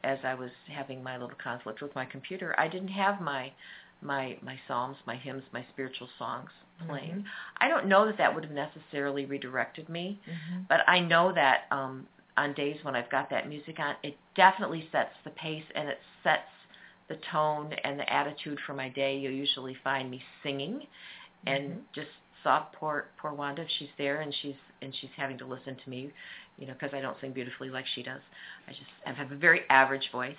as 0.04 0.18
I 0.24 0.32
was 0.32 0.50
having 0.74 1.02
my 1.02 1.18
little 1.18 1.36
conflict 1.36 1.82
with 1.82 1.94
my 1.94 2.06
computer, 2.06 2.54
I 2.58 2.66
didn't 2.66 2.88
have 2.88 3.20
my 3.20 3.52
my 4.00 4.38
my 4.40 4.58
psalms, 4.66 4.96
my 5.06 5.16
hymns, 5.16 5.42
my 5.52 5.66
spiritual 5.72 6.08
songs 6.18 6.50
playing. 6.86 7.16
Mhm. 7.16 7.24
I 7.58 7.68
don't 7.68 7.86
know 7.86 8.06
that 8.06 8.16
that 8.18 8.34
would 8.34 8.44
have 8.44 8.52
necessarily 8.52 9.24
redirected 9.26 9.88
me, 9.88 10.20
Mhm. 10.28 10.66
but 10.68 10.80
I 10.88 11.00
know 11.00 11.32
that 11.32 11.66
um, 11.70 12.06
on 12.36 12.52
days 12.54 12.82
when 12.84 12.94
I've 12.96 13.10
got 13.10 13.30
that 13.30 13.48
music 13.48 13.78
on, 13.80 13.96
it 14.02 14.16
definitely 14.34 14.88
sets 14.92 15.14
the 15.24 15.30
pace 15.30 15.64
and 15.74 15.88
it 15.88 16.00
sets 16.22 16.48
the 17.08 17.16
tone 17.32 17.72
and 17.84 17.98
the 17.98 18.12
attitude 18.12 18.58
for 18.66 18.74
my 18.74 18.88
day. 18.90 19.16
You'll 19.18 19.32
usually 19.32 19.74
find 19.82 20.10
me 20.10 20.22
singing 20.42 20.86
and 21.46 21.74
Mhm. 21.74 21.82
just 21.94 22.10
saw 22.42 22.60
poor 22.72 23.06
poor 23.18 23.32
Wanda. 23.32 23.62
if 23.62 23.68
She's 23.78 23.88
there 23.98 24.20
and 24.20 24.32
she's 24.34 24.56
and 24.82 24.94
she's 24.94 25.10
having 25.16 25.38
to 25.38 25.44
listen 25.46 25.76
to 25.76 25.90
me, 25.90 26.12
you 26.58 26.66
know, 26.66 26.72
because 26.74 26.94
I 26.94 27.00
don't 27.00 27.18
sing 27.20 27.32
beautifully 27.32 27.70
like 27.70 27.86
she 27.94 28.02
does. 28.02 28.20
I 28.68 28.72
just 28.72 28.90
I 29.06 29.12
have 29.12 29.32
a 29.32 29.36
very 29.36 29.62
average 29.70 30.10
voice. 30.12 30.36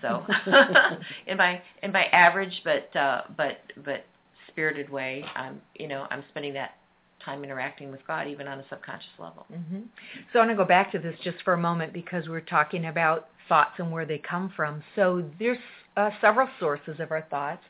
So 0.00 0.24
in 1.26 1.36
my 1.36 1.62
in 1.82 1.92
my 1.92 2.04
average 2.06 2.62
but 2.64 2.94
uh, 2.96 3.22
but 3.36 3.58
but 3.84 4.04
spirited 4.52 4.90
way, 4.90 5.24
I'm 5.34 5.60
you 5.74 5.88
know 5.88 6.06
I'm 6.10 6.24
spending 6.30 6.54
that 6.54 6.76
time 7.24 7.44
interacting 7.44 7.90
with 7.90 8.00
God 8.06 8.26
even 8.26 8.48
on 8.48 8.58
a 8.58 8.64
subconscious 8.68 9.08
level. 9.18 9.46
hmm 9.48 9.82
So 10.32 10.38
I 10.38 10.46
want 10.46 10.50
to 10.50 10.56
go 10.56 10.64
back 10.64 10.90
to 10.92 10.98
this 10.98 11.14
just 11.22 11.36
for 11.44 11.54
a 11.54 11.58
moment 11.58 11.92
because 11.92 12.28
we're 12.28 12.40
talking 12.40 12.86
about 12.86 13.28
thoughts 13.48 13.72
and 13.78 13.90
where 13.92 14.04
they 14.04 14.18
come 14.18 14.52
from. 14.56 14.82
So 14.96 15.24
there's 15.38 15.58
uh, 15.96 16.10
several 16.20 16.48
sources 16.58 16.96
of 16.98 17.10
our 17.10 17.22
thoughts. 17.30 17.62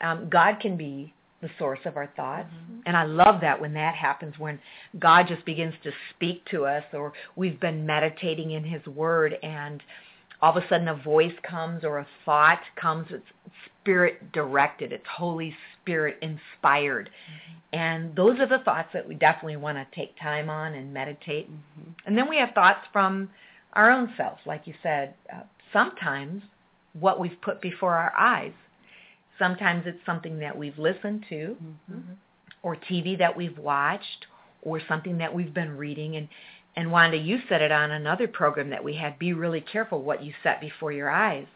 Um, 0.00 0.28
God 0.30 0.60
can 0.60 0.76
be 0.76 1.12
the 1.40 1.50
source 1.58 1.80
of 1.84 1.96
our 1.96 2.06
thoughts. 2.16 2.48
Mhm. 2.52 2.82
And 2.86 2.96
I 2.96 3.02
love 3.02 3.40
that 3.40 3.60
when 3.60 3.74
that 3.74 3.94
happens, 3.96 4.38
when 4.38 4.60
God 4.98 5.26
just 5.26 5.44
begins 5.44 5.74
to 5.82 5.90
speak 6.10 6.44
to 6.46 6.64
us 6.64 6.84
or 6.92 7.12
we've 7.34 7.58
been 7.58 7.84
meditating 7.84 8.52
in 8.52 8.62
his 8.62 8.84
word 8.86 9.36
and 9.42 9.82
all 10.42 10.56
of 10.56 10.62
a 10.62 10.68
sudden 10.68 10.88
a 10.88 10.96
voice 10.96 11.34
comes 11.48 11.84
or 11.84 12.00
a 12.00 12.06
thought 12.24 12.60
comes. 12.76 13.06
It's 13.10 13.24
spirit 13.80 14.32
directed. 14.32 14.92
It's 14.92 15.06
Holy 15.16 15.54
Spirit 15.80 16.18
inspired. 16.20 17.08
Mm-hmm. 17.08 17.78
And 17.78 18.16
those 18.16 18.38
are 18.40 18.46
the 18.46 18.58
thoughts 18.64 18.88
that 18.92 19.08
we 19.08 19.14
definitely 19.14 19.56
want 19.56 19.78
to 19.78 19.86
take 19.96 20.18
time 20.20 20.50
on 20.50 20.74
and 20.74 20.92
meditate. 20.92 21.50
Mm-hmm. 21.50 21.90
And 22.06 22.18
then 22.18 22.28
we 22.28 22.36
have 22.38 22.50
thoughts 22.54 22.80
from 22.92 23.30
our 23.72 23.90
own 23.90 24.12
self, 24.16 24.38
like 24.44 24.66
you 24.66 24.74
said. 24.82 25.14
Uh, 25.32 25.42
sometimes 25.72 26.42
what 26.98 27.20
we've 27.20 27.40
put 27.40 27.62
before 27.62 27.94
our 27.94 28.12
eyes. 28.18 28.52
Sometimes 29.38 29.84
it's 29.86 30.04
something 30.04 30.38
that 30.40 30.56
we've 30.56 30.78
listened 30.78 31.24
to 31.28 31.56
mm-hmm. 31.90 32.12
or 32.62 32.76
TV 32.76 33.16
that 33.18 33.36
we've 33.36 33.56
watched 33.58 34.26
or 34.60 34.80
something 34.88 35.18
that 35.18 35.34
we've 35.34 35.54
been 35.54 35.76
reading. 35.76 36.16
And, 36.16 36.28
and 36.76 36.90
Wanda, 36.90 37.16
you 37.16 37.38
said 37.48 37.60
it 37.60 37.70
on 37.70 37.90
another 37.90 38.26
program 38.26 38.70
that 38.70 38.82
we 38.82 38.94
had. 38.94 39.18
Be 39.18 39.32
really 39.32 39.60
careful 39.60 40.02
what 40.02 40.22
you 40.22 40.32
set 40.42 40.60
before 40.60 40.92
your 40.92 41.10
eyes 41.10 41.46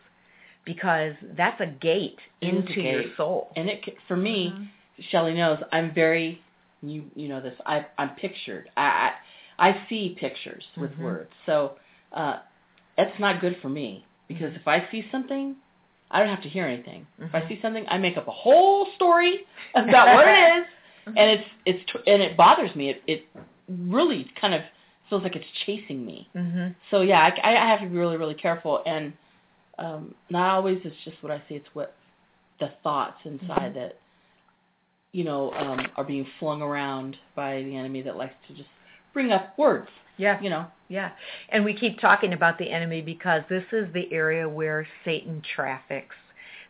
because 0.64 1.14
that's 1.37 1.61
a 1.61 1.66
gate 1.66 2.18
into 2.42 2.73
a 2.73 2.75
gate. 2.75 2.85
your 2.85 3.04
soul. 3.16 3.50
And 3.56 3.68
it 3.68 3.80
for 4.08 4.16
me, 4.16 4.52
mm-hmm. 4.52 4.64
Shelly 5.11 5.35
knows 5.35 5.58
I'm 5.73 5.94
very 5.94 6.42
you 6.82 7.04
you 7.14 7.28
know 7.28 7.40
this. 7.40 7.54
I 7.64 7.87
I'm 7.96 8.11
pictured. 8.11 8.68
I 8.76 9.12
I, 9.58 9.70
I 9.70 9.87
see 9.88 10.16
pictures 10.20 10.64
with 10.76 10.90
mm-hmm. 10.92 11.04
words. 11.04 11.30
So 11.46 11.76
uh 12.12 12.40
it's 12.99 13.18
not 13.18 13.40
good 13.40 13.56
for 13.62 13.70
me 13.70 14.04
because 14.28 14.50
mm-hmm. 14.50 14.61
if 14.61 14.68
I 14.68 14.87
see 14.90 15.06
something, 15.11 15.56
I 16.11 16.18
don't 16.18 16.28
have 16.28 16.42
to 16.42 16.49
hear 16.49 16.66
anything. 16.66 17.06
If 17.18 17.35
I 17.35 17.40
mm-hmm. 17.40 17.49
see 17.49 17.58
something, 17.62 17.87
I 17.88 17.96
make 17.96 18.18
up 18.18 18.28
a 18.28 18.32
whole 18.32 18.88
story 18.96 19.46
about 19.75 20.14
what 20.14 20.28
it 20.28 20.58
is, 20.58 20.66
mm-hmm. 21.06 21.16
and 21.16 21.30
it's 21.30 21.49
it's 21.64 21.90
and 22.06 22.20
it 22.20 22.37
bothers 22.37 22.75
me. 22.76 22.90
It 22.90 23.02
it 23.06 23.25
really 23.68 24.30
kind 24.38 24.52
of 24.52 24.61
feels 25.08 25.22
like 25.22 25.36
it's 25.36 25.46
chasing 25.64 26.04
me. 26.04 26.28
Mm-hmm. 26.34 26.68
So 26.90 27.02
yeah, 27.02 27.30
I, 27.42 27.54
I 27.54 27.68
have 27.68 27.80
to 27.80 27.86
be 27.86 27.96
really 27.96 28.16
really 28.16 28.34
careful 28.34 28.82
and 28.86 29.12
um, 29.78 30.14
not 30.30 30.54
always 30.54 30.78
it's 30.84 30.96
just 31.04 31.22
what 31.22 31.32
I 31.32 31.42
see, 31.48 31.54
it's 31.56 31.68
what 31.75 31.94
the 32.60 32.70
thoughts 32.82 33.18
inside 33.25 33.75
mm-hmm. 33.75 33.78
that 33.78 33.98
you 35.12 35.25
know 35.25 35.52
um, 35.52 35.86
are 35.96 36.04
being 36.04 36.26
flung 36.38 36.62
around 36.62 37.16
by 37.34 37.62
the 37.62 37.76
enemy 37.76 38.02
that 38.02 38.16
likes 38.16 38.34
to 38.48 38.54
just 38.54 38.68
bring 39.12 39.32
up 39.32 39.58
words. 39.58 39.88
Yeah. 40.18 40.40
You 40.40 40.50
know. 40.50 40.66
Yeah. 40.88 41.10
And 41.50 41.64
we 41.64 41.75
keep 41.75 41.98
talking 42.00 42.32
about 42.32 42.58
the 42.58 42.70
enemy 42.70 43.02
because 43.02 43.42
this 43.48 43.64
is 43.72 43.92
the 43.92 44.12
area 44.12 44.48
where 44.48 44.86
Satan 45.04 45.42
traffics. 45.54 46.14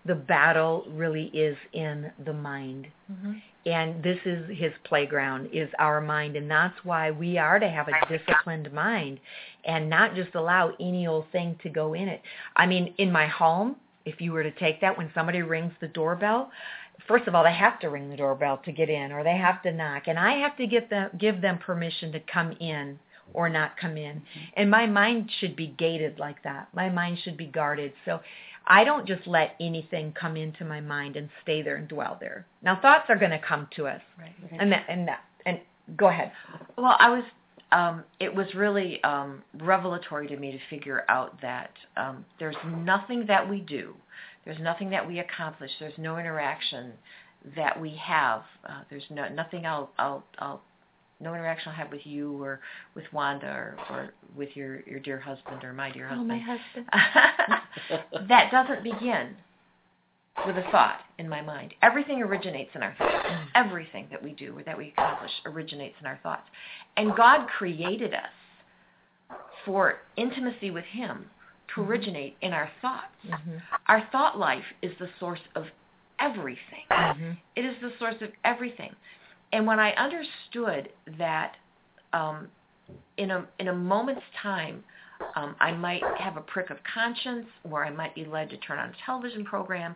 The 0.06 0.14
battle 0.14 0.86
really 0.90 1.24
is 1.26 1.56
in 1.72 2.10
the 2.24 2.32
mind. 2.32 2.86
Mm-hmm. 3.10 3.32
And 3.66 4.02
this 4.02 4.18
is 4.24 4.48
his 4.56 4.72
playground, 4.84 5.48
is 5.52 5.68
our 5.80 6.00
mind. 6.00 6.36
And 6.36 6.48
that's 6.48 6.76
why 6.84 7.10
we 7.10 7.36
are 7.36 7.58
to 7.58 7.68
have 7.68 7.88
a 7.88 8.06
disciplined 8.08 8.72
mind 8.72 9.18
and 9.64 9.90
not 9.90 10.14
just 10.14 10.34
allow 10.36 10.72
any 10.78 11.08
old 11.08 11.24
thing 11.32 11.58
to 11.64 11.68
go 11.68 11.94
in 11.94 12.08
it. 12.08 12.22
I 12.54 12.66
mean, 12.66 12.94
in 12.98 13.10
my 13.10 13.26
home, 13.26 13.76
if 14.04 14.20
you 14.20 14.30
were 14.32 14.44
to 14.44 14.52
take 14.52 14.80
that, 14.80 14.96
when 14.96 15.10
somebody 15.14 15.42
rings 15.42 15.72
the 15.80 15.88
doorbell, 15.88 16.52
first 17.08 17.26
of 17.26 17.34
all, 17.34 17.42
they 17.42 17.52
have 17.52 17.80
to 17.80 17.90
ring 17.90 18.08
the 18.08 18.16
doorbell 18.16 18.58
to 18.58 18.70
get 18.70 18.88
in 18.88 19.10
or 19.10 19.24
they 19.24 19.36
have 19.36 19.62
to 19.64 19.72
knock. 19.72 20.04
And 20.06 20.18
I 20.18 20.34
have 20.34 20.56
to 20.58 20.66
get 20.68 20.88
them, 20.88 21.10
give 21.18 21.40
them 21.40 21.58
permission 21.58 22.12
to 22.12 22.20
come 22.20 22.52
in 22.60 23.00
or 23.34 23.48
not 23.48 23.76
come 23.76 23.96
in. 23.96 24.16
Mm-hmm. 24.16 24.40
And 24.56 24.70
my 24.70 24.86
mind 24.86 25.30
should 25.40 25.56
be 25.56 25.74
gated 25.78 26.20
like 26.20 26.42
that. 26.44 26.68
My 26.72 26.88
mind 26.88 27.18
should 27.24 27.36
be 27.36 27.46
guarded. 27.46 27.92
So 28.04 28.20
I 28.66 28.84
don't 28.84 29.06
just 29.06 29.26
let 29.26 29.54
anything 29.60 30.12
come 30.12 30.36
into 30.36 30.64
my 30.64 30.80
mind 30.80 31.16
and 31.16 31.28
stay 31.42 31.62
there 31.62 31.76
and 31.76 31.88
dwell 31.88 32.16
there. 32.20 32.46
Now 32.62 32.80
thoughts 32.80 33.04
are 33.08 33.16
going 33.16 33.30
to 33.30 33.38
come 33.38 33.68
to 33.76 33.86
us. 33.86 34.00
Right. 34.18 34.34
And 34.58 34.72
that 34.72 34.84
and 34.88 35.08
that 35.08 35.20
and 35.44 35.60
go 35.96 36.08
ahead. 36.08 36.32
Well, 36.76 36.96
I 36.98 37.10
was 37.10 37.24
um, 37.72 38.04
it 38.20 38.34
was 38.34 38.46
really 38.54 39.02
um, 39.02 39.42
revelatory 39.58 40.28
to 40.28 40.36
me 40.36 40.52
to 40.52 40.58
figure 40.70 41.04
out 41.08 41.40
that 41.42 41.72
um, 41.96 42.24
there's 42.38 42.56
nothing 42.64 43.26
that 43.26 43.48
we 43.48 43.60
do, 43.60 43.94
there's 44.44 44.60
nothing 44.60 44.90
that 44.90 45.06
we 45.06 45.18
accomplish, 45.18 45.70
there's 45.80 45.98
no 45.98 46.18
interaction 46.18 46.92
that 47.56 47.80
we 47.80 47.96
have. 47.96 48.42
Uh, 48.68 48.82
there's 48.90 49.04
no, 49.10 49.28
nothing 49.28 49.66
I'll, 49.66 49.90
I'll, 49.98 50.24
I'll 50.38 50.62
no 51.20 51.34
interaction 51.34 51.70
I'll 51.70 51.76
have 51.76 51.90
with 51.90 52.04
you 52.04 52.42
or 52.42 52.60
with 52.94 53.04
Wanda 53.12 53.46
or, 53.46 53.76
or 53.90 54.10
with 54.36 54.50
your, 54.54 54.80
your 54.82 55.00
dear 55.00 55.18
husband 55.18 55.64
or 55.64 55.72
my 55.72 55.90
dear 55.90 56.08
husband. 56.08 56.30
Oh, 56.30 56.34
my 56.34 56.38
husband. 56.38 56.86
that 58.28 58.50
doesn't 58.50 58.82
begin 58.82 59.36
with 60.44 60.56
a 60.56 60.70
thought 60.70 61.00
in 61.18 61.28
my 61.28 61.40
mind. 61.40 61.72
Everything 61.82 62.22
originates 62.22 62.70
in 62.74 62.82
our 62.82 62.94
thoughts. 62.98 63.26
Mm. 63.26 63.46
Everything 63.54 64.06
that 64.10 64.22
we 64.22 64.32
do 64.32 64.58
or 64.58 64.62
that 64.64 64.76
we 64.76 64.92
accomplish 64.96 65.30
originates 65.46 65.96
in 66.00 66.06
our 66.06 66.18
thoughts. 66.22 66.48
And 66.96 67.16
God 67.16 67.46
created 67.48 68.12
us 68.12 69.38
for 69.64 70.00
intimacy 70.16 70.70
with 70.70 70.84
him 70.84 71.26
to 71.74 71.80
mm-hmm. 71.80 71.90
originate 71.90 72.36
in 72.42 72.52
our 72.52 72.68
thoughts. 72.82 73.06
Mm-hmm. 73.26 73.56
Our 73.88 74.06
thought 74.12 74.38
life 74.38 74.64
is 74.82 74.92
the 74.98 75.08
source 75.18 75.40
of 75.54 75.64
everything. 76.20 76.84
Mm-hmm. 76.90 77.30
It 77.56 77.64
is 77.64 77.74
the 77.80 77.92
source 77.98 78.16
of 78.20 78.28
everything. 78.44 78.90
And 79.52 79.66
when 79.66 79.78
I 79.78 79.92
understood 79.92 80.90
that 81.18 81.56
um, 82.12 82.48
in 83.16 83.30
a 83.30 83.46
in 83.58 83.68
a 83.68 83.74
moment's 83.74 84.22
time, 84.42 84.82
um, 85.34 85.56
I 85.60 85.72
might 85.72 86.02
have 86.18 86.36
a 86.36 86.40
prick 86.40 86.70
of 86.70 86.78
conscience, 86.92 87.46
or 87.70 87.84
I 87.84 87.90
might 87.90 88.14
be 88.14 88.24
led 88.24 88.50
to 88.50 88.56
turn 88.58 88.78
on 88.78 88.90
a 88.90 88.94
television 89.04 89.44
program, 89.44 89.94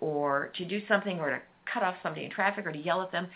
or 0.00 0.50
to 0.56 0.64
do 0.64 0.80
something, 0.88 1.18
or 1.18 1.30
to 1.30 1.42
cut 1.72 1.82
off 1.82 1.94
somebody 2.02 2.24
in 2.24 2.30
traffic, 2.30 2.66
or 2.66 2.72
to 2.72 2.78
yell 2.78 3.02
at 3.02 3.12
them. 3.12 3.26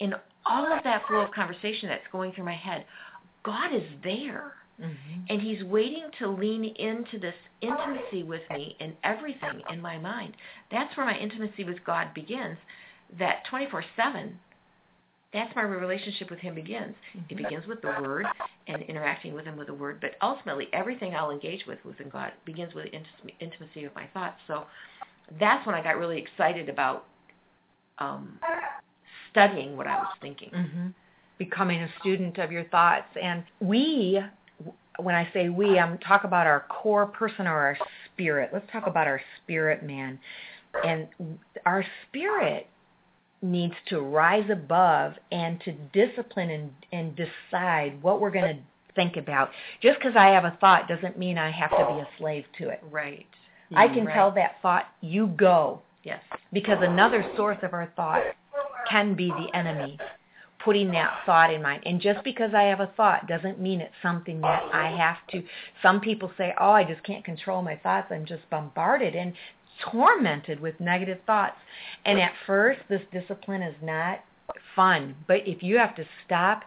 In 0.00 0.14
all 0.44 0.70
of 0.72 0.82
that 0.84 1.06
flow 1.06 1.20
of 1.20 1.30
conversation 1.30 1.88
that's 1.88 2.04
going 2.12 2.32
through 2.32 2.44
my 2.44 2.56
head, 2.56 2.84
God 3.44 3.74
is 3.74 3.84
there. 4.02 4.54
Mm-hmm. 4.80 5.20
And 5.28 5.40
he's 5.40 5.62
waiting 5.62 6.06
to 6.18 6.28
lean 6.28 6.64
into 6.64 7.20
this 7.20 7.34
intimacy 7.60 8.24
with 8.24 8.42
me 8.50 8.76
in 8.80 8.92
everything 9.04 9.62
in 9.72 9.80
my 9.80 9.98
mind. 9.98 10.34
That's 10.72 10.94
where 10.96 11.06
my 11.06 11.16
intimacy 11.16 11.62
with 11.62 11.76
God 11.86 12.12
begins. 12.12 12.58
That 13.16 13.44
24-7 13.52 14.32
that's 15.34 15.54
where 15.54 15.68
my 15.68 15.74
relationship 15.74 16.30
with 16.30 16.38
him 16.38 16.54
begins. 16.54 16.94
Mm-hmm. 17.14 17.26
It 17.28 17.36
begins 17.36 17.66
with 17.66 17.82
the 17.82 17.88
word 18.00 18.24
and 18.68 18.82
interacting 18.82 19.34
with 19.34 19.44
him 19.44 19.56
with 19.56 19.66
the 19.66 19.74
word, 19.74 19.98
but 20.00 20.12
ultimately 20.22 20.68
everything 20.72 21.14
I'll 21.14 21.32
engage 21.32 21.66
with 21.66 21.78
within 21.84 22.08
God 22.08 22.32
begins 22.46 22.72
with 22.72 22.86
the 22.86 23.34
intimacy 23.40 23.84
of 23.84 23.94
my 23.94 24.06
thoughts. 24.14 24.36
So 24.46 24.64
that's 25.40 25.66
when 25.66 25.74
I 25.74 25.82
got 25.82 25.98
really 25.98 26.18
excited 26.18 26.68
about 26.68 27.06
um, 27.98 28.38
studying 29.30 29.76
what 29.76 29.86
I 29.88 29.96
was 29.96 30.14
thinking. 30.22 30.50
Mm-hmm. 30.50 30.86
Becoming 31.36 31.82
a 31.82 31.88
student 32.00 32.38
of 32.38 32.52
your 32.52 32.64
thoughts. 32.64 33.08
And 33.20 33.42
we, 33.60 34.20
when 35.00 35.16
I 35.16 35.28
say 35.32 35.48
we, 35.48 35.80
I'm 35.80 35.98
talk 35.98 36.22
about 36.22 36.46
our 36.46 36.64
core 36.68 37.06
person 37.06 37.48
or 37.48 37.56
our 37.56 37.76
spirit. 38.12 38.50
Let's 38.52 38.70
talk 38.70 38.86
about 38.86 39.08
our 39.08 39.20
spirit 39.42 39.82
man. 39.82 40.20
And 40.84 41.08
our 41.66 41.84
spirit 42.08 42.68
needs 43.44 43.74
to 43.90 44.00
rise 44.00 44.48
above 44.50 45.12
and 45.30 45.60
to 45.60 45.72
discipline 45.92 46.50
and, 46.50 46.72
and 46.92 47.16
decide 47.16 48.02
what 48.02 48.20
we're 48.20 48.30
going 48.30 48.56
to 48.56 48.62
think 48.94 49.16
about. 49.16 49.50
Just 49.82 49.98
because 49.98 50.16
I 50.16 50.28
have 50.28 50.44
a 50.44 50.56
thought 50.60 50.88
doesn't 50.88 51.18
mean 51.18 51.38
I 51.38 51.50
have 51.50 51.70
to 51.70 51.76
be 51.76 52.00
a 52.00 52.08
slave 52.18 52.44
to 52.58 52.70
it. 52.70 52.82
Right. 52.90 53.26
I 53.76 53.88
can 53.88 54.04
right. 54.06 54.14
tell 54.14 54.30
that 54.32 54.56
thought, 54.62 54.84
you 55.00 55.28
go. 55.28 55.82
Yes. 56.04 56.20
Because 56.52 56.78
another 56.80 57.24
source 57.36 57.58
of 57.62 57.72
our 57.72 57.92
thought 57.96 58.22
can 58.88 59.14
be 59.14 59.28
the 59.28 59.56
enemy 59.56 59.98
putting 60.64 60.90
that 60.92 61.12
thought 61.26 61.52
in 61.52 61.60
mind. 61.60 61.82
And 61.84 62.00
just 62.00 62.24
because 62.24 62.54
I 62.54 62.62
have 62.62 62.80
a 62.80 62.90
thought 62.96 63.28
doesn't 63.28 63.60
mean 63.60 63.80
it's 63.80 63.92
something 64.02 64.40
that 64.40 64.62
I 64.72 64.96
have 64.96 65.18
to. 65.32 65.42
Some 65.82 66.00
people 66.00 66.30
say, 66.38 66.54
oh, 66.58 66.70
I 66.70 66.84
just 66.84 67.02
can't 67.04 67.24
control 67.24 67.60
my 67.60 67.76
thoughts. 67.76 68.08
I'm 68.10 68.24
just 68.24 68.48
bombarded. 68.48 69.14
And 69.14 69.34
tormented 69.90 70.60
with 70.60 70.78
negative 70.80 71.18
thoughts. 71.26 71.56
And 72.04 72.18
at 72.20 72.32
first, 72.46 72.80
this 72.88 73.02
discipline 73.12 73.62
is 73.62 73.76
not 73.82 74.20
fun. 74.76 75.16
But 75.26 75.46
if 75.46 75.62
you 75.62 75.78
have 75.78 75.94
to 75.96 76.04
stop 76.24 76.62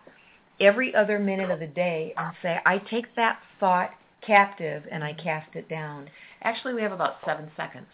every 0.59 0.93
other 0.95 1.19
minute 1.19 1.51
of 1.51 1.59
the 1.59 1.67
day 1.67 2.13
and 2.17 2.33
say, 2.41 2.57
I 2.65 2.79
take 2.79 3.15
that 3.15 3.39
thought 3.59 3.91
captive 4.25 4.83
and 4.91 5.03
I 5.03 5.13
cast 5.13 5.55
it 5.55 5.69
down. 5.69 6.09
Actually, 6.43 6.73
we 6.73 6.81
have 6.81 6.91
about 6.91 7.17
seven 7.25 7.49
seconds 7.55 7.87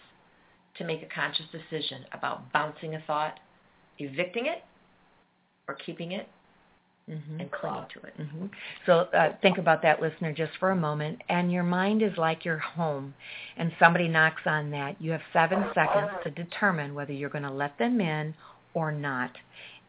to 0.78 0.84
make 0.84 1.04
a 1.04 1.14
conscious 1.14 1.46
decision 1.52 2.06
about 2.14 2.52
bouncing 2.52 2.96
a 2.96 3.02
thought, 3.06 3.40
evicting 4.00 4.48
it, 4.48 4.64
or 5.68 5.76
keeping 5.76 6.12
it 6.12 6.28
mm-hmm. 7.10 7.40
and 7.40 7.52
clinging 7.52 7.86
to 7.94 8.00
it. 8.08 8.14
Mm-hmm. 8.20 8.46
So 8.86 9.00
uh, 9.00 9.36
think 9.42 9.58
about 9.58 9.82
that, 9.84 10.02
listener, 10.02 10.34
just 10.34 10.52
for 10.60 10.72
a 10.72 10.76
moment. 10.76 11.22
And 11.30 11.52
your 11.52 11.64
mind 11.64 12.02
is 12.02 12.18
like 12.18 12.46
your 12.46 12.58
home, 12.58 13.14
and 13.58 13.72
somebody 13.80 14.08
knocks 14.08 14.42
on 14.46 14.72
that. 14.72 15.02
You 15.02 15.12
have 15.12 15.22
seven 15.32 15.66
seconds 15.74 16.12
to 16.24 16.30
determine 16.32 16.94
whether 16.94 17.14
you're 17.14 17.30
going 17.30 17.44
to 17.44 17.52
let 17.52 17.78
them 17.78 18.02
in 18.02 18.34
or 18.74 18.92
not. 18.92 19.32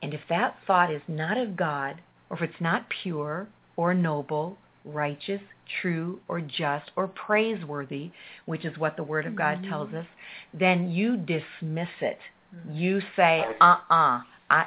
And 0.03 0.13
if 0.13 0.21
that 0.29 0.57
thought 0.67 0.93
is 0.93 1.03
not 1.09 1.39
of 1.39 1.57
God, 1.57 2.01
or 2.31 2.37
if 2.37 2.43
it's 2.43 2.61
not 2.61 2.87
pure 3.03 3.49
or 3.77 3.95
noble, 3.95 4.59
righteous, 4.85 5.41
true, 5.81 6.21
or 6.29 6.41
just, 6.41 6.91
or 6.97 7.09
praiseworthy, 7.09 8.11
which 8.45 8.65
is 8.65 8.77
what 8.77 8.97
the 8.97 9.03
Word 9.03 9.25
of 9.25 9.35
God 9.35 9.59
mm-hmm. 9.59 9.71
tells 9.71 9.95
us, 9.95 10.07
then 10.53 10.91
you 10.91 11.17
dismiss 11.17 11.89
it. 12.03 12.19
Mm-hmm. 12.55 12.75
You 12.75 13.01
say, 13.17 13.45
uh-uh, 13.61 14.21
I, 14.51 14.67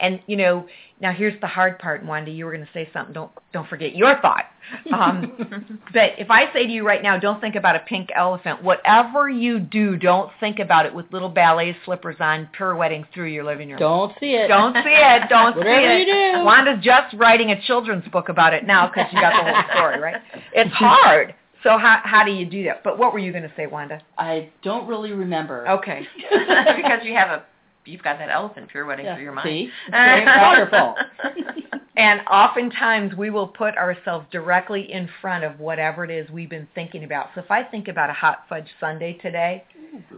and 0.00 0.20
you 0.26 0.36
know, 0.36 0.66
now 1.00 1.12
here's 1.12 1.38
the 1.40 1.46
hard 1.46 1.78
part, 1.78 2.04
Wanda. 2.04 2.30
You 2.30 2.44
were 2.44 2.52
going 2.52 2.64
to 2.64 2.72
say 2.72 2.88
something. 2.92 3.12
Don't 3.12 3.30
don't 3.52 3.68
forget 3.68 3.94
your 3.94 4.20
thought. 4.20 4.44
Um, 4.92 5.78
but 5.92 6.12
if 6.18 6.30
I 6.30 6.52
say 6.52 6.66
to 6.66 6.72
you 6.72 6.86
right 6.86 7.02
now, 7.02 7.18
don't 7.18 7.40
think 7.40 7.54
about 7.54 7.76
a 7.76 7.80
pink 7.80 8.10
elephant. 8.14 8.62
Whatever 8.62 9.28
you 9.28 9.58
do, 9.60 9.96
don't 9.96 10.30
think 10.40 10.58
about 10.58 10.86
it 10.86 10.94
with 10.94 11.06
little 11.12 11.28
ballet 11.28 11.76
slippers 11.84 12.16
on, 12.20 12.48
pirouetting 12.56 13.06
through 13.14 13.28
your 13.28 13.44
living 13.44 13.68
room. 13.68 13.78
Don't 13.78 14.12
see 14.18 14.34
it. 14.34 14.48
Don't 14.48 14.74
see 14.74 14.80
it. 14.84 15.28
Don't 15.28 15.54
see 15.62 15.62
it. 15.62 16.06
you 16.06 16.38
do. 16.38 16.44
Wanda's 16.44 16.82
just 16.84 17.14
writing 17.14 17.50
a 17.50 17.60
children's 17.62 18.06
book 18.08 18.28
about 18.28 18.54
it 18.54 18.66
now 18.66 18.88
because 18.88 19.06
she 19.10 19.16
got 19.16 19.44
the 19.44 19.52
whole 19.52 19.62
story 19.74 20.00
right. 20.00 20.20
It's 20.52 20.74
hard. 20.74 21.34
So 21.62 21.78
how 21.78 22.00
how 22.02 22.24
do 22.24 22.32
you 22.32 22.44
do 22.44 22.64
that? 22.64 22.82
But 22.82 22.98
what 22.98 23.12
were 23.12 23.20
you 23.20 23.30
going 23.30 23.44
to 23.44 23.52
say, 23.56 23.66
Wanda? 23.66 24.02
I 24.18 24.50
don't 24.62 24.88
really 24.88 25.12
remember. 25.12 25.68
Okay. 25.68 26.06
because 26.30 27.00
you 27.04 27.14
have 27.14 27.30
a 27.30 27.44
you've 27.84 28.02
got 28.02 28.18
that 28.18 28.30
elephant 28.30 28.68
pirouetting 28.70 29.04
Yeah, 29.04 29.14
through 29.14 29.24
your 29.24 29.32
mind. 29.32 29.48
See? 29.48 29.70
It's 29.86 29.92
very 29.92 30.24
powerful. 30.24 30.94
And 31.94 32.22
oftentimes 32.30 33.14
we 33.16 33.28
will 33.28 33.48
put 33.48 33.76
ourselves 33.76 34.26
directly 34.32 34.90
in 34.90 35.08
front 35.20 35.44
of 35.44 35.60
whatever 35.60 36.04
it 36.04 36.10
is 36.10 36.28
we've 36.30 36.48
been 36.48 36.66
thinking 36.74 37.04
about. 37.04 37.28
So 37.34 37.42
if 37.42 37.50
I 37.50 37.62
think 37.62 37.86
about 37.86 38.08
a 38.08 38.14
hot 38.14 38.44
fudge 38.48 38.68
sundae 38.80 39.18
today, 39.18 39.64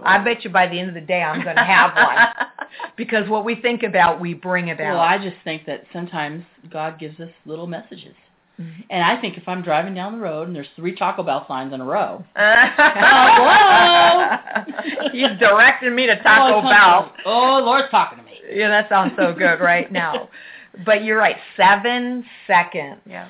I 0.05 0.23
bet 0.23 0.45
you 0.45 0.51
by 0.51 0.69
the 0.69 0.79
end 0.79 0.89
of 0.89 0.95
the 0.95 1.01
day 1.01 1.21
I'm 1.21 1.43
going 1.43 1.57
to 1.57 1.65
have 1.65 1.95
one. 1.95 2.49
Because 2.97 3.29
what 3.29 3.45
we 3.45 3.55
think 3.55 3.85
about, 3.85 4.21
we 4.21 4.35
bring 4.35 4.71
about. 4.73 4.95
Well, 4.95 5.01
I 5.01 5.17
just 5.17 5.37
think 5.45 5.65
that 5.67 5.85
sometimes 5.93 6.45
God 6.71 6.99
gives 6.99 7.21
us 7.21 7.31
little 7.47 7.69
messages. 7.69 8.15
Mhm. 8.61 8.85
And 8.91 9.03
I 9.05 9.21
think 9.21 9.37
if 9.37 9.49
I'm 9.49 9.63
driving 9.63 9.95
down 9.95 10.13
the 10.13 10.19
road 10.19 10.47
and 10.47 10.55
there's 10.57 10.69
three 10.77 10.95
Taco 10.95 11.23
Bell 11.25 11.45
signs 11.49 11.73
in 11.73 11.81
a 11.81 11.85
row, 11.85 12.25
Hello? 12.37 14.37
He's 15.13 15.37
directing 15.39 15.95
me 15.95 16.07
to 16.07 16.17
Taco 16.23 16.59
oh, 16.59 16.63
Bell. 16.63 17.13
Oh, 17.27 17.61
Lord's 17.65 17.91
talking 17.91 18.19
to 18.19 18.25
me. 18.25 18.39
Yeah, 18.53 18.69
that 18.69 18.89
sounds 18.89 19.13
so 19.17 19.33
good 19.33 19.61
right 19.61 19.91
now. 19.91 20.29
But 20.85 21.05
you're 21.05 21.19
right. 21.19 21.37
Seven 21.57 22.25
seconds 22.49 22.97
yeah. 23.07 23.29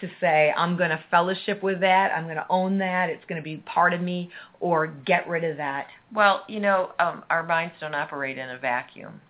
to 0.00 0.08
say, 0.20 0.54
I'm 0.56 0.76
going 0.76 0.90
to 0.90 1.00
fellowship 1.10 1.60
with 1.60 1.80
that. 1.80 2.12
I'm 2.16 2.22
going 2.22 2.36
to 2.36 2.46
own 2.48 2.78
that. 2.78 3.10
It's 3.10 3.24
going 3.24 3.40
to 3.40 3.42
be 3.42 3.56
part 3.66 3.92
of 3.92 4.00
me 4.00 4.30
or 4.60 4.86
get 5.04 5.28
rid 5.28 5.42
of 5.42 5.56
that. 5.56 5.88
Well, 6.14 6.44
you 6.48 6.60
know, 6.60 6.92
um, 7.00 7.24
our 7.30 7.42
minds 7.42 7.74
don't 7.80 7.96
operate 7.96 8.38
in 8.38 8.48
a 8.48 8.58
vacuum. 8.58 9.20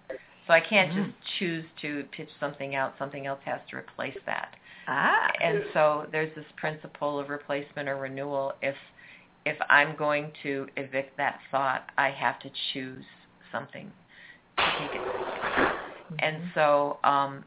So 0.46 0.52
I 0.52 0.60
can't 0.60 0.92
Mhm. 0.92 1.06
just 1.06 1.16
choose 1.38 1.64
to 1.80 2.04
pitch 2.12 2.28
something 2.38 2.74
out. 2.74 2.96
Something 2.98 3.24
else 3.24 3.40
has 3.46 3.60
to 3.70 3.78
replace 3.78 4.18
that. 4.26 4.52
Ah. 4.86 5.30
And 5.42 5.62
so 5.72 6.06
there's 6.12 6.34
this 6.34 6.44
principle 6.56 7.18
of 7.18 7.28
replacement 7.28 7.88
or 7.88 7.96
renewal. 7.96 8.52
If 8.62 8.74
if 9.46 9.56
I'm 9.68 9.94
going 9.96 10.32
to 10.42 10.66
evict 10.76 11.16
that 11.18 11.38
thought, 11.50 11.90
I 11.98 12.10
have 12.10 12.38
to 12.40 12.50
choose 12.72 13.04
something 13.52 13.90
to 14.56 14.64
take 14.78 14.94
it. 14.94 15.02
And 16.20 16.44
so, 16.54 16.98
um, 17.04 17.44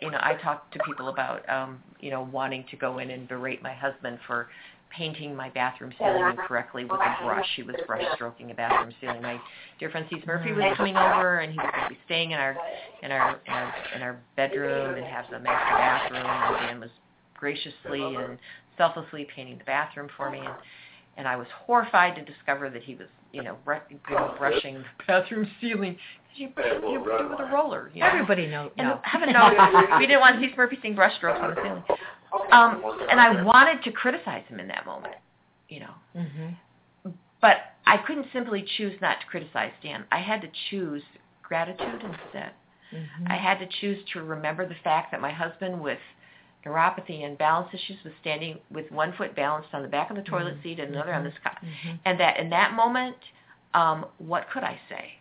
you 0.00 0.10
know, 0.10 0.18
I 0.20 0.34
talk 0.42 0.70
to 0.72 0.78
people 0.86 1.08
about, 1.08 1.48
um, 1.48 1.82
you 2.00 2.10
know, 2.10 2.28
wanting 2.32 2.64
to 2.70 2.76
go 2.76 2.98
in 2.98 3.10
and 3.10 3.26
berate 3.28 3.62
my 3.62 3.74
husband 3.74 4.18
for 4.26 4.48
painting 4.96 5.34
my 5.34 5.50
bathroom 5.50 5.92
ceiling 5.98 6.30
incorrectly 6.38 6.84
with 6.84 7.00
a 7.00 7.24
brush. 7.24 7.46
He 7.56 7.62
was 7.62 7.76
brush 7.86 8.02
stroking 8.14 8.50
a 8.50 8.54
bathroom 8.54 8.92
ceiling. 9.00 9.22
My 9.22 9.40
dear 9.78 9.90
friend 9.90 10.06
Steve 10.08 10.26
Murphy 10.26 10.52
was 10.52 10.74
coming 10.76 10.96
over, 10.96 11.38
and 11.40 11.52
he 11.52 11.58
was 11.58 11.70
going 11.72 11.84
to 11.84 11.94
be 11.94 11.98
staying 12.04 12.32
in 12.32 12.38
our 12.38 12.56
in 13.02 13.10
our 13.12 13.40
in 13.46 13.52
our, 13.52 13.74
in 13.96 14.02
our 14.02 14.20
bedroom 14.36 14.96
and 14.96 15.04
have 15.06 15.24
the 15.30 15.38
master 15.38 15.74
bathroom. 15.76 16.26
And 16.26 16.66
Dan 16.66 16.80
was 16.80 16.90
graciously 17.38 18.02
and 18.02 18.38
selflessly 18.76 19.26
painting 19.34 19.58
the 19.58 19.64
bathroom 19.64 20.08
for 20.16 20.30
me, 20.30 20.38
and 20.38 20.54
and 21.16 21.28
I 21.28 21.36
was 21.36 21.46
horrified 21.66 22.14
to 22.16 22.24
discover 22.24 22.70
that 22.70 22.82
he 22.82 22.94
was, 22.94 23.08
you 23.32 23.42
know, 23.42 23.56
br- 23.64 23.74
you 23.90 23.98
know 24.10 24.34
brushing 24.38 24.76
the 24.76 24.84
bathroom 25.06 25.48
ceiling. 25.60 25.96
You, 26.34 26.48
you 26.56 27.04
do 27.04 27.12
it 27.12 27.30
with 27.30 27.40
a 27.40 27.50
roller. 27.52 27.90
You 27.92 28.00
know? 28.00 28.06
Everybody 28.08 28.46
knows. 28.46 28.70
And 28.78 28.88
No. 28.88 29.00
heaven 29.02 29.30
knows, 29.34 29.52
we 29.98 30.06
didn't 30.06 30.20
want 30.20 30.36
Steve 30.38 30.56
Murphy 30.56 30.78
seeing 30.80 30.94
brush 30.94 31.14
strokes 31.18 31.38
on 31.42 31.50
the 31.50 31.56
ceiling. 31.62 31.82
Um, 32.50 32.82
and 33.10 33.20
I 33.20 33.42
wanted 33.42 33.82
to 33.84 33.92
criticize 33.92 34.44
him 34.48 34.60
in 34.60 34.68
that 34.68 34.86
moment, 34.86 35.14
you 35.68 35.80
know. 35.80 35.94
hmm 36.14 37.10
But 37.40 37.56
I 37.86 37.98
couldn't 37.98 38.26
simply 38.32 38.64
choose 38.76 38.94
not 39.00 39.20
to 39.20 39.26
criticize 39.26 39.72
Dan. 39.82 40.04
I 40.12 40.20
had 40.20 40.40
to 40.42 40.48
choose 40.70 41.02
gratitude 41.42 42.02
instead. 42.02 42.52
hmm 42.90 43.26
I 43.26 43.36
had 43.36 43.58
to 43.58 43.66
choose 43.80 43.98
to 44.12 44.22
remember 44.22 44.66
the 44.68 44.76
fact 44.84 45.10
that 45.12 45.20
my 45.20 45.32
husband 45.32 45.80
with 45.80 45.98
neuropathy 46.64 47.24
and 47.24 47.36
balance 47.36 47.68
issues 47.74 47.96
was 48.04 48.12
standing 48.20 48.58
with 48.70 48.90
one 48.92 49.12
foot 49.18 49.34
balanced 49.34 49.70
on 49.72 49.82
the 49.82 49.88
back 49.88 50.10
of 50.10 50.16
the 50.16 50.22
toilet 50.22 50.54
seat 50.62 50.78
and 50.78 50.94
another 50.94 51.12
on 51.12 51.24
this 51.24 51.34
cot. 51.42 51.58
hmm 51.60 51.96
And 52.04 52.20
that 52.20 52.38
in 52.38 52.50
that 52.50 52.72
moment, 52.74 53.16
um, 53.74 54.06
what 54.18 54.48
could 54.50 54.62
I 54.62 54.78
say? 54.88 55.14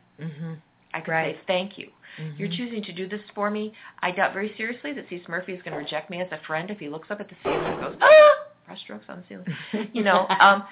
I 0.94 1.02
could 1.02 1.12
Right. 1.12 1.36
say 1.36 1.42
thank 1.48 1.78
you. 1.78 1.90
hmm 2.18 2.30
You're 2.38 2.50
choosing 2.50 2.84
to 2.84 2.92
do 2.94 3.08
this 3.08 3.22
for 3.36 3.50
me. 3.50 3.74
I 4.02 4.12
doubt 4.12 4.34
very 4.34 4.54
seriously 4.58 4.94
that 4.94 5.06
Steve 5.08 5.28
Murphy 5.30 5.54
is 5.54 5.62
going 5.64 5.74
to 5.74 5.78
reject 5.78 6.10
me 6.10 6.22
as 6.22 6.28
a 6.32 6.40
friend 6.46 6.70
if 6.70 6.80
he 6.80 6.90
looks 6.90 7.10
up 7.12 7.20
at 7.20 7.30
the 7.30 7.36
ceiling 7.44 7.60
and 7.66 7.80
goes, 7.80 7.96
ah, 8.02 8.32
brush 8.66 8.80
strokes 8.82 9.06
on 9.10 9.18
the 9.18 9.24
ceiling. 9.30 9.90
You 9.94 10.04
know, 10.04 10.28
um, 10.40 10.64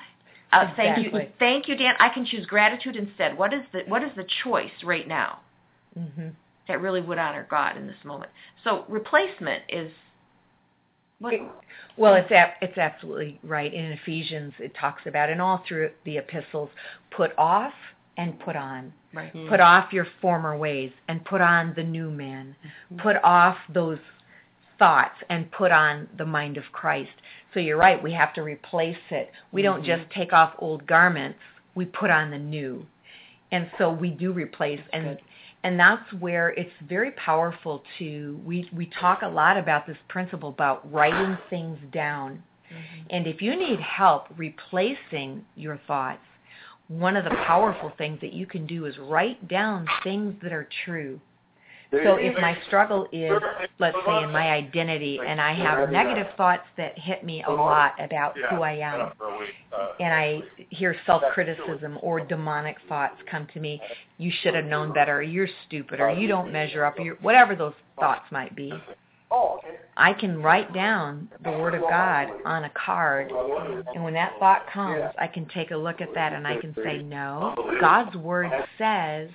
uh, 0.52 0.72
thank 0.76 0.98
you, 1.04 1.12
thank 1.40 1.68
you, 1.68 1.76
Dan. 1.76 1.96
I 2.00 2.10
can 2.10 2.26
choose 2.26 2.46
gratitude 2.46 2.96
instead. 2.96 3.38
What 3.38 3.54
is 3.54 3.62
the 3.72 3.82
what 3.88 4.04
is 4.04 4.12
the 4.16 4.26
choice 4.44 4.72
right 4.84 5.08
now 5.08 5.40
hmm 5.94 6.30
that 6.68 6.82
really 6.82 7.02
would 7.02 7.18
honor 7.18 7.48
God 7.50 7.78
in 7.78 7.88
this 7.88 8.04
moment? 8.04 8.32
So 8.64 8.86
replacement 8.90 9.64
is 9.70 9.92
what 11.20 11.34
Well, 11.98 12.16
it's 12.16 12.32
ab- 12.32 12.54
it's 12.62 12.78
absolutely 12.78 13.40
right. 13.44 13.74
In 13.74 13.86
Ephesians, 13.92 14.54
it 14.60 14.74
talks 14.76 15.04
about, 15.06 15.30
and 15.30 15.42
all 15.42 15.64
through 15.68 15.92
the 16.06 16.18
epistles, 16.18 16.70
put 17.12 17.32
off 17.38 17.74
and 18.18 18.40
put 18.40 18.56
on. 18.56 18.94
Right. 19.14 19.34
Mm. 19.34 19.50
Put 19.50 19.60
off 19.60 19.92
your 19.94 20.08
former 20.22 20.58
ways 20.58 20.92
and 21.08 21.24
put 21.26 21.42
on 21.42 21.74
the 21.76 21.84
new 21.84 22.10
man. 22.12 22.56
Put 23.02 23.18
off 23.24 23.58
those 23.74 24.00
thoughts 24.78 25.16
and 25.30 25.52
put 25.52 25.72
on 25.72 26.08
the 26.18 26.26
mind 26.26 26.58
of 26.58 26.64
Christ. 26.72 27.12
So 27.54 27.60
you're 27.60 27.78
right. 27.78 28.02
We 28.02 28.14
have 28.14 28.34
to 28.36 28.44
replace 28.44 28.98
it. 29.10 29.32
We 29.52 29.62
don't 29.62 29.82
Mhm. 29.84 29.86
just 29.86 30.10
take 30.12 30.32
off 30.34 30.54
old 30.60 30.86
garments. 30.88 31.40
We 31.76 31.86
put 31.86 32.10
on 32.10 32.32
the 32.32 32.38
new. 32.38 32.86
And 33.52 33.70
so 33.78 33.92
we 33.92 34.12
do 34.12 34.32
replace 34.32 34.82
and 34.94 35.04
good. 35.04 35.22
and 35.64 35.80
that's 35.80 36.14
where 36.14 36.50
it's 36.52 36.72
very 36.88 37.12
powerful 37.12 37.84
to 37.98 38.40
we 38.46 38.70
we 38.72 38.86
talk 38.86 39.24
a 39.24 39.28
lot 39.28 39.58
about 39.58 39.86
this 39.88 39.98
principle 40.08 40.50
about 40.50 40.90
writing 40.92 41.38
things 41.50 41.80
down. 41.92 42.44
And 43.10 43.26
if 43.26 43.42
you 43.42 43.56
need 43.56 43.80
help 43.80 44.28
replacing 44.38 45.44
your 45.56 45.78
thoughts, 45.88 46.22
one 46.90 47.16
of 47.16 47.24
the 47.24 47.30
powerful 47.48 47.94
things 47.98 48.20
that 48.20 48.34
you 48.34 48.46
can 48.46 48.68
do 48.68 48.86
is 48.86 48.98
write 48.98 49.48
down 49.48 49.88
things 50.04 50.36
that 50.44 50.52
are 50.52 50.68
true. 50.86 51.22
So 51.92 52.18
if 52.18 52.40
my 52.40 52.56
struggle 52.68 53.08
is, 53.12 53.32
let's 53.80 53.98
say, 54.06 54.24
in 54.24 54.32
my 54.32 54.50
identity, 54.52 55.20
and 55.26 55.42
I 55.42 55.54
have 55.54 55.90
negative 55.90 56.28
thoughts 56.38 56.66
that 56.78 56.98
hit 57.00 57.24
me 57.24 57.44
a 57.48 57.52
lot 57.52 57.94
about 58.00 58.36
who 58.52 58.62
I 58.62 58.74
am, 58.74 59.12
and 60.00 60.14
I 60.14 60.42
hear 60.70 60.96
self-criticism 61.08 61.98
or 62.04 62.20
demonic 62.20 62.78
thoughts 62.88 63.16
come 63.30 63.48
to 63.56 63.60
me, 63.60 63.82
you 64.20 64.32
should 64.44 64.54
have 64.54 64.66
known 64.66 64.94
better, 64.94 65.24
you're 65.24 65.48
stupid, 65.68 66.00
or 66.00 66.12
you 66.12 66.28
don't 66.28 66.52
measure 66.52 66.86
up, 66.86 67.00
or 67.00 67.18
whatever 67.22 67.56
those 67.56 67.74
thoughts 68.00 68.26
might 68.32 68.56
be, 68.56 68.72
I 69.98 70.14
can 70.14 70.42
write 70.42 70.74
down 70.74 71.30
the 71.44 71.52
Word 71.52 71.76
of 71.76 71.82
God 71.82 72.30
on 72.46 72.64
a 72.64 72.70
card, 72.72 73.32
and 73.94 74.04
when 74.04 74.14
that 74.14 74.34
thought 74.40 74.66
comes, 74.72 75.04
I 75.20 75.28
can 75.28 75.46
take 75.50 75.72
a 75.72 75.78
look 75.78 76.02
at 76.02 76.14
that 76.16 76.34
and 76.34 76.48
I 76.48 76.58
can 76.58 76.74
say, 76.84 77.04
no, 77.04 77.54
God's 77.82 78.16
Word 78.16 78.50
says 78.78 79.30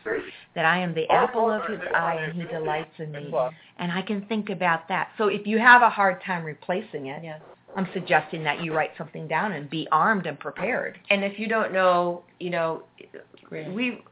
that 0.55 0.65
I 0.65 0.79
am 0.79 0.95
the 0.95 1.09
apple 1.11 1.51
of 1.51 1.63
His 1.69 1.81
eye 1.95 2.17
and 2.17 2.41
He 2.41 2.49
delights 2.49 2.95
in 2.99 3.13
me, 3.13 3.33
and 3.79 3.93
I 3.93 4.03
can 4.03 4.25
think 4.27 4.51
about 4.51 4.89
that. 4.89 5.11
So 5.19 5.29
if 5.29 5.47
you 5.47 5.59
have 5.59 5.83
a 5.83 5.91
hard 5.91 6.23
time 6.25 6.45
replacing 6.45 7.07
it, 7.07 7.23
Yes. 7.23 7.41
I'm 7.77 7.89
suggesting 7.93 8.45
that 8.45 8.63
you 8.63 8.73
write 8.73 8.93
something 8.97 9.27
down 9.27 9.53
and 9.53 9.69
be 9.69 9.89
armed 9.91 10.27
and 10.27 10.39
prepared. 10.39 10.99
And 11.11 11.25
if 11.25 11.39
you 11.39 11.49
don't 11.49 11.73
know, 11.73 12.23
you 12.39 12.51
know, 12.51 12.85
we 13.51 14.03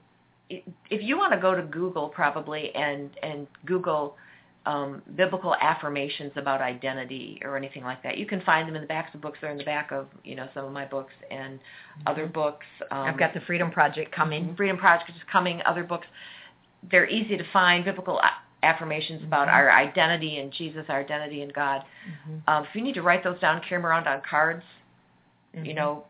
if 0.49 1.03
you 1.03 1.17
want 1.17 1.33
to 1.33 1.39
go 1.39 1.55
to 1.55 1.63
Google 1.63 2.09
probably 2.09 2.75
and 2.75 3.11
and 3.23 3.47
Google 3.65 4.17
um, 4.65 5.03
biblical 5.17 5.55
affirmations 5.57 6.33
about 6.37 6.61
identity 6.61 7.41
or 7.45 7.57
anything 7.57 7.83
like 7.83 8.03
that, 8.05 8.17
you 8.17 8.27
can 8.27 8.41
find 8.43 8.69
them 8.69 8.77
in 8.77 8.83
the 8.83 8.87
backs 8.89 9.15
of 9.15 9.21
books. 9.21 9.39
They're 9.41 9.51
in 9.51 9.59
the 9.59 9.65
back 9.65 9.91
of 9.91 10.07
you 10.25 10.35
know 10.35 10.49
some 10.55 10.65
of 10.65 10.73
my 10.73 10.85
books 10.85 11.13
and 11.31 11.59
other 12.07 12.27
books. 12.27 12.67
Um, 12.91 12.99
I've 13.01 13.19
got 13.19 13.35
the 13.35 13.41
Freedom 13.41 13.71
Project 13.71 14.13
coming. 14.15 14.55
Freedom 14.57 14.77
Project 14.77 15.11
is 15.11 15.17
coming. 15.31 15.61
Other 15.67 15.83
books. 15.83 16.07
They're 16.91 17.09
easy 17.09 17.37
to 17.37 17.45
find. 17.53 17.85
Biblical 17.85 18.21
affirmations 18.63 19.23
about 19.25 19.49
Mhm. 19.49 19.53
our 19.55 19.73
identity 19.73 20.39
in 20.39 20.51
Jesus, 20.53 20.87
our 20.89 21.01
identity 21.01 21.43
in 21.43 21.49
God. 21.49 21.83
Mhm. 22.07 22.43
Um, 22.47 22.65
if 22.65 22.75
you 22.77 22.83
need 22.83 22.95
to 22.95 23.03
write 23.03 23.25
those 23.25 23.41
down, 23.41 23.61
carry 23.63 23.81
them 23.81 23.87
around 23.87 24.07
on 24.07 24.21
cards. 24.21 24.65
You 25.55 25.73
Mhm. 25.73 25.75
know, 25.75 26.05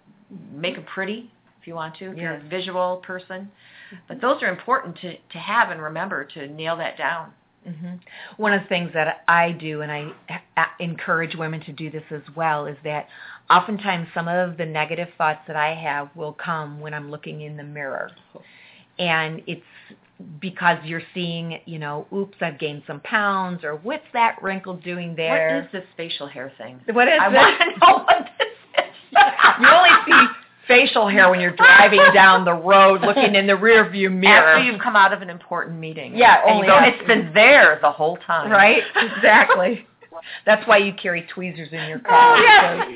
make 0.53 0.75
them 0.77 0.85
pretty 0.85 1.31
if 1.61 1.67
you 1.67 1.75
want 1.75 1.95
to. 1.97 2.11
If 2.13 2.19
you're 2.19 2.35
a 2.35 2.39
visual 2.41 2.99
person, 2.99 3.51
but 4.09 4.21
those 4.21 4.43
are 4.43 4.49
important 4.49 4.97
to 4.97 5.17
to 5.17 5.39
have 5.39 5.71
and 5.71 5.81
remember 5.81 6.25
to 6.25 6.47
nail 6.49 6.77
that 6.77 6.97
down. 6.99 7.33
Hmm 7.65 7.95
One 8.39 8.53
of 8.53 8.63
the 8.63 8.69
things 8.69 8.91
that 8.95 9.23
I 9.29 9.53
do, 9.53 9.83
and 9.83 9.93
I 9.93 10.11
a- 10.57 10.83
encourage 10.83 11.35
women 11.37 11.61
to 11.63 11.73
do 11.73 11.91
this 11.91 12.03
as 12.11 12.23
well, 12.35 12.67
is 12.67 12.77
that 12.85 13.07
oftentimes 13.51 14.09
some 14.15 14.29
of 14.29 14.57
the 14.57 14.67
negative 14.67 15.09
thoughts 15.17 15.41
that 15.47 15.57
I 15.57 15.75
have 15.75 16.09
will 16.17 16.33
come 16.33 16.81
when 16.81 16.93
I'm 16.95 17.11
looking 17.11 17.43
in 17.43 17.57
the 17.57 17.65
mirror. 17.65 18.11
And 18.99 19.43
it's 19.47 19.63
because 20.41 20.79
you're 20.85 21.03
seeing, 21.15 21.59
you 21.67 21.79
know, 21.79 22.07
oops, 22.13 22.37
I've 22.41 22.59
gained 22.59 22.83
some 22.87 23.01
pounds, 23.01 23.65
or 23.65 23.77
what's 23.77 24.05
that 24.13 24.43
wrinkle 24.43 24.75
doing 24.77 25.15
there? 25.17 25.57
What 25.57 25.65
is 25.67 25.73
this 25.73 25.85
facial 25.97 26.27
hair 26.27 26.53
thing? 26.59 26.81
What 26.93 27.09
is 27.09 27.19
I 27.21 27.29
it? 27.29 27.33
want 27.35 27.61
to 27.61 27.87
know 27.87 28.05
what 28.05 28.29
this 28.39 28.49
is. 28.49 28.95
you 29.61 29.69
only 29.69 29.91
see 30.07 30.32
facial 30.67 31.09
hair 31.09 31.31
when 31.31 31.41
you're 31.41 31.57
driving 31.57 32.03
down 32.15 32.45
the 32.45 32.53
road, 32.53 33.03
looking 33.03 33.35
in 33.35 33.47
the 33.47 33.57
rear 33.57 33.89
view 33.91 34.11
mirror. 34.11 34.49
After 34.49 34.65
you've 34.65 34.81
come 34.81 34.97
out 34.97 35.13
of 35.13 35.23
an 35.23 35.31
important 35.31 35.79
meeting. 35.79 36.17
Yeah, 36.17 36.43
and 36.43 36.57
only 36.57 36.67
you 36.67 36.73
go, 36.73 36.79
it's 36.83 37.07
been 37.07 37.31
there 37.35 37.79
the 37.83 37.91
whole 37.91 38.17
time. 38.19 38.51
Right? 38.51 38.83
Exactly. 39.17 39.87
That's 40.47 40.67
why 40.69 40.79
you 40.79 40.93
carry 40.95 41.27
tweezers 41.35 41.69
in 41.73 41.89
your 41.89 41.99
car. 41.99 42.37
Oh, 42.37 42.43
yeah. 42.43 42.95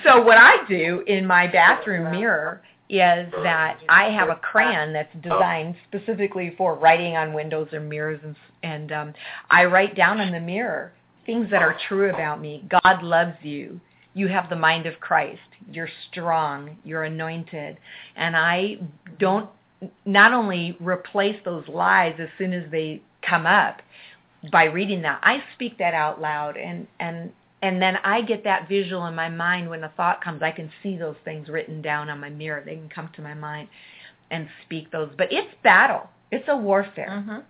So 0.04 0.22
what 0.22 0.38
I 0.38 0.64
do 0.68 1.02
in 1.06 1.26
my 1.26 1.46
bathroom 1.46 2.12
mirror 2.12 2.62
is 2.88 3.30
that 3.42 3.78
I 3.88 4.04
have 4.04 4.30
a 4.30 4.36
crayon 4.36 4.92
that's 4.92 5.12
designed 5.22 5.74
specifically 5.88 6.54
for 6.56 6.74
writing 6.74 7.16
on 7.16 7.34
windows 7.34 7.68
or 7.72 7.80
mirrors, 7.80 8.20
and, 8.24 8.36
and 8.62 8.92
um, 8.92 9.14
I 9.50 9.64
write 9.64 9.94
down 9.96 10.20
in 10.20 10.32
the 10.32 10.40
mirror 10.40 10.92
things 11.26 11.50
that 11.50 11.60
are 11.60 11.76
true 11.88 12.08
about 12.08 12.40
me. 12.40 12.66
God 12.82 13.02
loves 13.02 13.36
you. 13.42 13.80
You 14.18 14.26
have 14.28 14.50
the 14.50 14.56
mind 14.56 14.86
of 14.86 14.98
Christ. 14.98 15.40
You're 15.70 15.88
strong. 16.10 16.78
You're 16.84 17.04
anointed. 17.04 17.78
And 18.16 18.36
I 18.36 18.78
don't 19.18 19.48
not 20.04 20.32
only 20.32 20.76
replace 20.80 21.36
those 21.44 21.68
lies 21.68 22.16
as 22.18 22.28
soon 22.36 22.52
as 22.52 22.68
they 22.72 23.00
come 23.22 23.46
up 23.46 23.80
by 24.50 24.64
reading 24.64 25.02
that, 25.02 25.20
I 25.22 25.44
speak 25.54 25.78
that 25.78 25.94
out 25.94 26.20
loud 26.20 26.56
and 26.56 26.88
and 26.98 27.32
and 27.62 27.80
then 27.80 27.96
I 28.04 28.22
get 28.22 28.42
that 28.44 28.68
visual 28.68 29.06
in 29.06 29.14
my 29.14 29.28
mind 29.28 29.70
when 29.70 29.84
a 29.84 29.92
thought 29.96 30.22
comes. 30.22 30.42
I 30.42 30.50
can 30.50 30.70
see 30.82 30.96
those 30.96 31.16
things 31.24 31.48
written 31.48 31.80
down 31.80 32.10
on 32.10 32.20
my 32.20 32.30
mirror. 32.30 32.62
They 32.64 32.74
can 32.76 32.88
come 32.88 33.10
to 33.14 33.22
my 33.22 33.34
mind 33.34 33.68
and 34.30 34.48
speak 34.64 34.90
those. 34.90 35.10
But 35.16 35.32
it's 35.32 35.54
battle. 35.62 36.08
It's 36.32 36.48
a 36.48 36.56
warfare. 36.56 37.22
Mhm. 37.24 37.44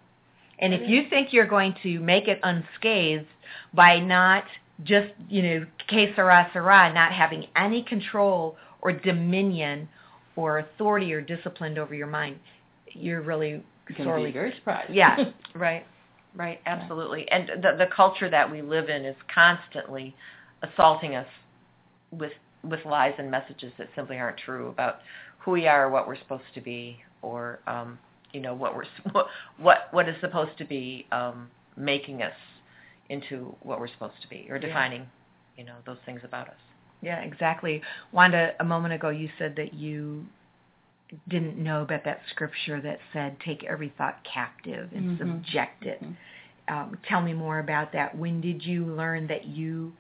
And 0.59 0.75
if 0.75 0.89
you 0.89 1.09
think 1.09 1.33
you're 1.33 1.47
going 1.47 1.75
to 1.83 2.01
make 2.01 2.27
it 2.29 2.41
unscathed 2.43 3.27
by 3.73 4.01
not 4.01 4.45
just, 4.85 5.09
you 5.29 5.43
know, 5.43 5.67
que 5.89 6.13
sera, 6.15 6.49
sera, 6.53 6.93
not 6.93 7.13
having 7.13 7.47
any 7.57 7.83
control 7.83 8.57
or 8.81 8.93
dominion 8.93 9.89
or 10.37 10.59
authority 10.59 11.13
or 11.13 11.21
discipline 11.21 11.79
over 11.79 11.95
your 11.95 12.07
mind, 12.07 12.39
you're 12.93 13.23
really 13.23 13.63
to 13.97 14.05
sorely 14.05 14.27
be 14.27 14.33
very 14.33 14.55
surprised. 14.57 14.93
Yeah. 14.93 15.17
Right. 15.55 15.85
Right. 16.37 16.61
Absolutely. 16.67 17.29
And 17.31 17.49
the 17.63 17.77
the 17.77 17.89
culture 17.95 18.31
that 18.31 18.51
we 18.51 18.63
live 18.63 18.89
in 18.89 19.05
is 19.05 19.17
constantly 19.35 20.15
assaulting 20.63 21.17
us 21.17 21.27
with 22.13 22.33
with 22.63 22.81
lies 22.85 23.15
and 23.19 23.31
messages 23.31 23.73
that 23.79 23.89
simply 23.97 24.19
aren't 24.19 24.37
true 24.39 24.69
about 24.69 24.97
who 25.39 25.53
we 25.53 25.67
are, 25.67 25.91
what 25.91 26.07
we're 26.07 26.19
supposed 26.19 26.45
to 26.55 26.61
be, 26.61 26.99
or 27.23 27.61
um, 27.67 27.99
you 28.33 28.41
know 28.41 28.55
what 28.55 28.77
we're 28.77 28.85
what 29.59 29.89
what 29.91 30.09
is 30.09 30.15
supposed 30.21 30.57
to 30.59 30.65
be 30.65 31.07
um, 31.11 31.49
making 31.77 32.23
us 32.23 32.35
into 33.09 33.55
what 33.63 33.81
we're 33.81 33.89
supposed 33.89 34.21
to 34.23 34.29
be, 34.29 34.47
or 34.51 34.57
Yeah. 34.57 34.67
defining, 34.69 35.09
you 35.57 35.65
know, 35.65 35.77
those 35.85 35.99
things 36.07 36.23
about 36.25 36.49
us. 36.49 36.61
Yeah, 37.01 37.21
exactly. 37.21 37.83
Wanda, 38.13 38.55
a 38.61 38.65
moment 38.65 38.95
ago 38.95 39.09
you 39.11 39.31
said 39.39 39.55
that 39.57 39.75
you 39.75 40.27
didn't 41.29 41.57
know 41.57 41.83
about 41.83 42.05
that 42.05 42.21
scripture 42.31 42.81
that 42.83 43.01
said 43.13 43.39
take 43.41 43.65
every 43.65 43.89
thought 43.91 44.23
captive 44.25 44.93
and 44.93 45.07
Mhm. 45.07 45.19
subject 45.19 45.87
it. 45.87 46.03
Mhm. 46.03 46.17
Um, 46.69 46.99
tell 47.05 47.23
me 47.23 47.33
more 47.33 47.61
about 47.61 47.93
that. 47.93 48.15
When 48.15 48.41
did 48.43 48.65
you 48.65 48.85
learn 48.85 49.27
that 49.29 49.47
you 49.47 49.97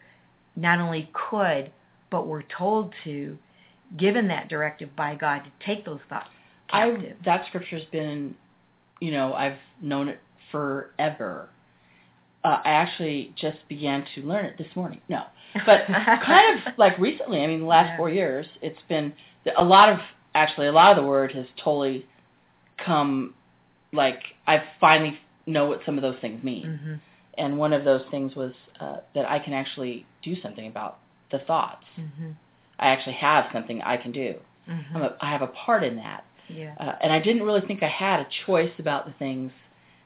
not 0.55 0.81
only 0.81 1.09
could, 1.14 1.73
but 2.11 2.27
were 2.27 2.42
told 2.42 2.94
to, 3.05 3.38
given 3.97 4.29
that 4.29 4.49
directive 4.49 4.94
by 4.97 5.14
God, 5.14 5.44
to 5.44 5.51
take 5.61 5.85
those 5.85 6.01
thoughts 6.11 6.29
I 6.71 6.90
captive? 6.90 7.23
that 7.23 7.47
scripture's 7.47 7.87
been, 7.87 8.37
you 9.01 9.12
know, 9.12 9.33
I've 9.33 9.59
known 9.81 10.09
it 10.09 10.21
forever. 10.51 11.49
Uh, 12.44 12.61
I 12.64 12.70
actually 12.70 13.35
just 13.37 13.59
began 13.68 14.05
to 14.14 14.22
learn 14.22 14.44
it 14.44 14.57
this 14.59 14.68
morning. 14.77 15.01
No, 15.09 15.24
but 15.66 15.87
kind 15.87 16.59
of 16.59 16.72
like 16.79 16.96
recently. 16.98 17.42
I 17.42 17.46
mean, 17.46 17.61
the 17.61 17.66
last 17.66 17.88
Yeah. 17.88 17.96
four 17.96 18.11
years, 18.11 18.46
it's 18.62 18.79
been 18.88 19.12
a 19.57 19.64
lot 19.64 19.88
of 19.88 19.98
actually 20.35 20.68
a 20.68 20.72
lot 20.72 20.96
of 20.96 21.03
the 21.03 21.09
word 21.09 21.33
has 21.33 21.46
totally 21.62 22.07
come. 22.85 23.35
Like 23.92 24.20
I 24.46 24.62
finally 24.81 25.18
know 25.46 25.66
what 25.66 25.81
some 25.87 25.96
of 25.96 26.03
those 26.03 26.16
things 26.20 26.42
mean, 26.44 26.79
hmm 26.85 26.94
and 27.38 27.57
one 27.57 27.72
of 27.72 27.85
those 27.85 28.03
things 28.11 28.35
was 28.35 28.53
uh, 28.81 28.96
that 29.14 29.29
I 29.31 29.38
can 29.38 29.53
actually 29.53 30.05
do 30.22 30.35
something 30.42 30.66
about 30.66 30.98
the 31.31 31.38
thoughts. 31.40 31.85
hmm 31.96 32.33
I 32.81 32.88
actually 32.90 33.14
have 33.14 33.46
something 33.53 33.83
I 33.83 33.96
can 33.96 34.12
do. 34.12 34.35
I'm 34.68 34.85
hmm 34.92 35.03
a, 35.03 35.16
I 35.20 35.31
have 35.31 35.42
a 35.42 35.48
part 35.48 35.83
in 35.83 35.96
that. 35.96 36.24
Yeah. 36.48 36.74
uh, 36.79 36.92
and 37.03 37.12
I 37.12 37.18
didn't 37.18 37.42
really 37.42 37.61
think 37.62 37.83
I 37.83 37.88
had 37.88 38.20
a 38.20 38.27
choice 38.46 38.72
about 38.79 39.07
the 39.07 39.12
things 39.18 39.51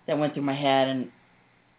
that 0.06 0.18
went 0.18 0.34
through 0.34 0.42
my 0.44 0.54
head, 0.54 0.88
and 0.88 1.10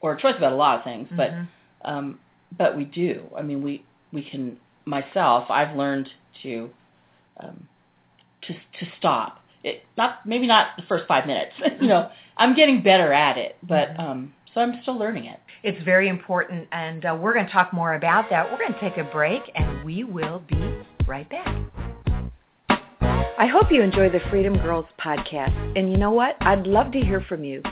or 0.04 0.14
a 0.14 0.22
choice 0.22 0.36
about 0.38 0.52
a 0.52 0.56
lot 0.56 0.78
of 0.78 0.84
things, 0.84 1.08
but 1.16 1.32
Mhm. 1.32 1.48
um, 1.86 2.20
but 2.56 2.78
we 2.78 2.84
do. 2.86 3.24
I 3.36 3.42
mean, 3.42 3.64
we 3.64 3.84
we 4.12 4.22
can. 4.22 4.58
Myself, 4.86 5.50
I've 5.50 5.76
learned 5.76 6.10
to 6.44 6.70
um, 7.40 7.68
to 8.44 8.54
to 8.54 8.86
stop. 9.00 9.40
It 9.64 9.84
not 9.98 10.26
maybe 10.26 10.46
not 10.46 10.76
the 10.76 10.84
first 10.84 11.06
five 11.08 11.26
minutes. 11.26 11.54
you 11.82 11.88
know, 11.88 12.10
I'm 12.38 12.54
getting 12.54 12.82
better 12.84 13.12
at 13.14 13.38
it, 13.38 13.58
but 13.64 13.96
Mhm. 13.96 14.00
um, 14.00 14.34
so 14.54 14.62
I'm 14.62 14.82
still 14.82 14.98
learning 14.98 15.26
it. 15.26 15.40
It's 15.64 15.82
very 15.84 16.10
important, 16.10 16.68
and 16.74 17.06
uh, 17.06 17.18
we're 17.20 17.34
going 17.34 17.46
to 17.46 17.52
talk 17.52 17.72
more 17.72 17.94
about 17.96 18.30
that. 18.30 18.52
We're 18.52 18.60
going 18.60 18.74
to 18.74 18.80
take 18.82 18.98
a 18.98 19.06
break, 19.06 19.50
and 19.56 19.84
we 19.86 20.04
will 20.04 20.40
be 20.40 20.84
right 21.08 21.28
back. 21.30 21.83
I 23.36 23.48
hope 23.48 23.72
you 23.72 23.82
enjoy 23.82 24.10
the 24.10 24.20
Freedom 24.30 24.56
Girls 24.58 24.86
podcast. 25.04 25.56
And 25.76 25.92
you 25.92 25.98
know 25.98 26.12
what? 26.12 26.38
I'd 26.42 26.68
love 26.68 26.92
to 26.92 27.00
hear 27.00 27.26
from 27.28 27.44
you. 27.44 27.64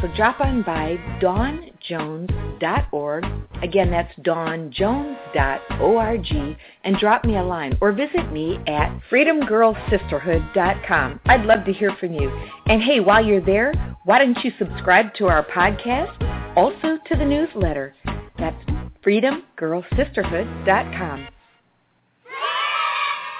So 0.00 0.08
drop 0.16 0.40
on 0.40 0.62
by 0.62 0.96
dawnjones.org. 1.20 3.26
Again, 3.62 3.90
that's 3.90 4.18
dawnjones.org 4.20 6.56
and 6.84 6.96
drop 6.98 7.24
me 7.24 7.36
a 7.36 7.42
line 7.42 7.76
or 7.82 7.92
visit 7.92 8.32
me 8.32 8.58
at 8.66 8.98
freedomgirlsisterhood.com. 9.10 11.20
I'd 11.26 11.44
love 11.44 11.66
to 11.66 11.72
hear 11.72 11.94
from 12.00 12.14
you. 12.14 12.30
And 12.66 12.82
hey, 12.82 13.00
while 13.00 13.22
you're 13.22 13.44
there, 13.44 13.74
why 14.04 14.18
don't 14.18 14.42
you 14.42 14.52
subscribe 14.58 15.12
to 15.16 15.26
our 15.26 15.44
podcast? 15.44 16.16
Also 16.56 16.96
to 17.06 17.16
the 17.16 17.26
newsletter. 17.26 17.94
That's 18.38 18.56
freedomgirlsisterhood.com. 19.04 21.28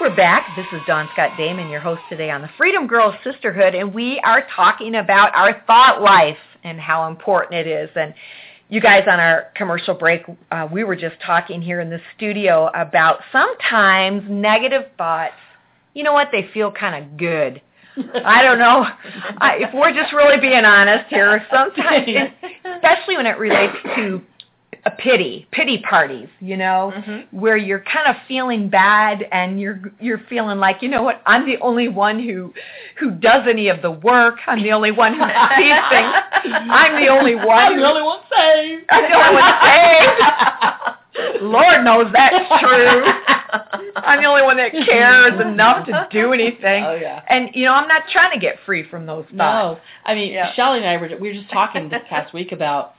We're 0.01 0.17
back. 0.17 0.57
This 0.57 0.65
is 0.73 0.81
Dawn 0.87 1.11
Scott 1.13 1.33
Damon, 1.37 1.69
your 1.69 1.81
host 1.81 2.01
today 2.09 2.31
on 2.31 2.41
the 2.41 2.49
Freedom 2.57 2.87
Girls 2.87 3.15
Sisterhood, 3.23 3.75
and 3.75 3.93
we 3.93 4.19
are 4.21 4.47
talking 4.57 4.95
about 4.95 5.35
our 5.35 5.63
thought 5.67 6.01
life 6.01 6.39
and 6.65 6.81
how 6.81 7.07
important 7.07 7.53
it 7.53 7.67
is. 7.67 7.91
And 7.95 8.15
you 8.71 8.81
guys 8.81 9.03
on 9.07 9.21
our 9.21 9.49
commercial 9.55 9.93
break, 9.93 10.23
uh, 10.51 10.67
we 10.73 10.85
were 10.85 10.97
just 10.97 11.17
talking 11.21 11.61
here 11.61 11.81
in 11.81 11.91
the 11.91 12.01
studio 12.17 12.71
about 12.75 13.21
sometimes 13.31 14.23
negative 14.27 14.85
thoughts. 14.97 15.35
You 15.93 16.05
know 16.05 16.15
what? 16.15 16.29
They 16.33 16.49
feel 16.55 16.73
kind 16.73 17.05
of 17.05 17.19
good. 17.19 17.61
I 18.25 18.43
don't 18.43 18.59
know. 18.59 18.87
I, 19.37 19.57
if 19.59 19.75
we're 19.75 19.93
just 19.93 20.15
really 20.15 20.41
being 20.41 20.65
honest 20.65 21.11
here, 21.11 21.45
sometimes, 21.53 22.09
especially 22.65 23.19
when 23.19 23.27
it 23.27 23.37
relates 23.37 23.77
to 23.97 24.23
a 24.87 24.91
pity, 24.91 25.47
pity 25.53 25.79
parties, 25.79 26.29
you 26.41 26.57
know, 26.57 26.93
Mhm. 26.97 27.27
where 27.33 27.57
you're 27.57 27.81
kind 27.81 28.07
of 28.09 28.17
feeling 28.27 28.69
bad 28.69 29.27
and 29.33 29.61
you're 29.61 29.81
you're 30.01 30.19
feeling 30.29 30.59
like, 30.59 30.81
you 30.83 30.89
know 30.89 31.03
what, 31.03 31.21
I'm 31.27 31.45
the 31.47 31.59
only 31.61 31.89
one 31.89 32.19
who 32.19 32.53
who 32.97 33.11
does 33.11 33.47
any 33.47 33.69
of 33.69 33.83
the 33.83 33.91
work. 33.91 34.39
I'm 34.47 34.63
the 34.63 34.73
only 34.73 34.91
one 34.91 35.15
who 35.15 35.21
sees 35.23 35.29
things. 35.91 36.15
I'm 36.71 37.01
the 37.03 37.09
only 37.09 37.35
one. 37.35 37.49
I'm 37.59 37.77
the 37.79 37.87
only 37.87 38.03
one 38.03 38.21
saved. 38.35 38.85
I'm 38.91 39.11
the 39.11 39.17
only 39.17 39.35
one 39.43 39.55
saved. 39.63 41.43
Lord 41.43 41.85
knows 41.85 42.11
that's 42.13 42.61
true. 42.61 43.03
I'm 43.97 44.21
the 44.23 44.29
only 44.29 44.43
one 44.43 44.57
that 44.59 44.73
cares 44.73 45.39
enough 45.41 45.85
to 45.87 46.07
do 46.11 46.33
anything. 46.33 46.85
Oh 46.85 46.95
yeah. 46.95 47.23
And 47.29 47.51
you 47.55 47.65
know, 47.65 47.75
I'm 47.75 47.89
not 47.89 48.05
trying 48.13 48.33
to 48.33 48.39
get 48.39 48.57
free 48.65 48.83
from 48.89 49.07
those 49.07 49.25
thoughts. 49.25 49.33
No, 49.35 49.79
I 50.05 50.15
mean, 50.15 50.33
Yeah. 50.33 50.53
Shelly 50.55 50.79
and 50.79 50.87
I 50.87 50.97
were 50.97 51.11
we 51.21 51.29
were 51.29 51.35
just 51.35 51.51
talking 51.51 51.89
this 51.89 52.03
past 52.09 52.33
week 52.33 52.53
about 52.53 52.95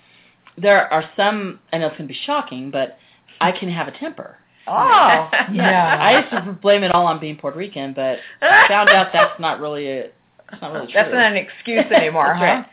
there 0.58 0.92
are 0.92 1.10
some. 1.16 1.60
I 1.72 1.78
know 1.78 1.88
it's 1.88 1.98
going 1.98 2.08
to 2.08 2.14
be 2.14 2.20
shocking, 2.26 2.72
but 2.72 2.98
I 3.40 3.52
can 3.52 3.70
have 3.70 3.88
a 3.88 3.92
temper. 3.98 4.38
Oh, 4.68 5.30
Yeah, 5.54 5.98
I 6.00 6.20
used 6.20 6.32
to 6.32 6.54
blame 6.62 6.84
it 6.84 6.92
all 6.92 7.08
on 7.08 7.20
being 7.20 7.36
Puerto 7.36 7.58
Rican, 7.58 7.94
but 7.94 8.20
I 8.42 8.68
found 8.68 8.90
out 8.90 9.08
that's 9.12 9.40
not 9.40 9.60
really 9.60 9.88
a. 9.88 10.10
That's 10.50 10.62
not 10.62 10.74
really 10.74 10.86
true. 10.88 10.94
That's 10.96 11.14
not 11.14 11.32
an 11.32 11.38
excuse 11.38 11.86
anymore, 11.92 12.34
huh? 12.34 12.44
right. 12.44 12.66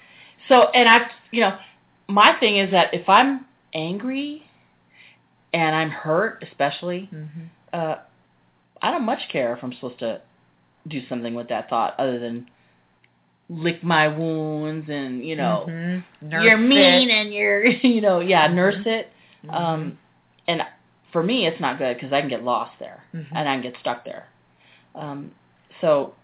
So, 0.48 0.68
and 0.70 0.88
I, 0.88 1.06
you 1.30 1.40
know, 1.40 1.56
my 2.08 2.34
thing 2.40 2.56
is 2.58 2.70
that 2.72 2.92
if 2.92 3.08
I'm 3.08 3.46
angry 3.74 4.42
and 5.52 5.74
I'm 5.74 5.90
hurt, 5.90 6.44
especially, 6.50 7.08
Mm-hmm. 7.12 7.42
uh, 7.72 7.94
I 8.80 8.90
don't 8.92 9.04
much 9.04 9.20
care 9.30 9.56
if 9.56 9.62
I'm 9.64 9.72
supposed 9.74 9.98
to 10.00 10.20
do 10.86 11.02
something 11.08 11.34
with 11.34 11.48
that 11.48 11.68
thought 11.68 11.94
other 11.98 12.18
than 12.18 12.48
lick 13.48 13.82
my 13.82 14.08
wounds 14.08 14.88
and 14.90 15.24
you 15.24 15.34
know 15.37 15.64
Mhm. 15.68 16.04
Nurse 16.22 16.44
you're 16.44 16.58
mean 16.58 17.11
it. 17.11 17.12
and 17.12 17.32
you're 17.32 17.64
you 17.94 18.00
know 18.00 18.20
yeah 18.20 18.48
Mhm. 18.48 18.54
nurse 18.54 18.87
it 18.87 19.11
Mhm. 19.46 19.54
um 19.54 19.98
and 20.46 20.62
for 21.12 21.22
me 21.22 21.46
it's 21.46 21.61
not 21.61 21.78
good 21.78 21.96
because 21.96 22.12
i 22.12 22.20
can 22.20 22.28
get 22.28 22.44
lost 22.44 22.72
there 22.78 23.02
Mhm. 23.14 23.26
and 23.32 23.48
i 23.48 23.54
can 23.54 23.62
get 23.62 23.74
stuck 23.80 24.04
there 24.04 24.26
um 24.94 25.30
so 25.80 26.14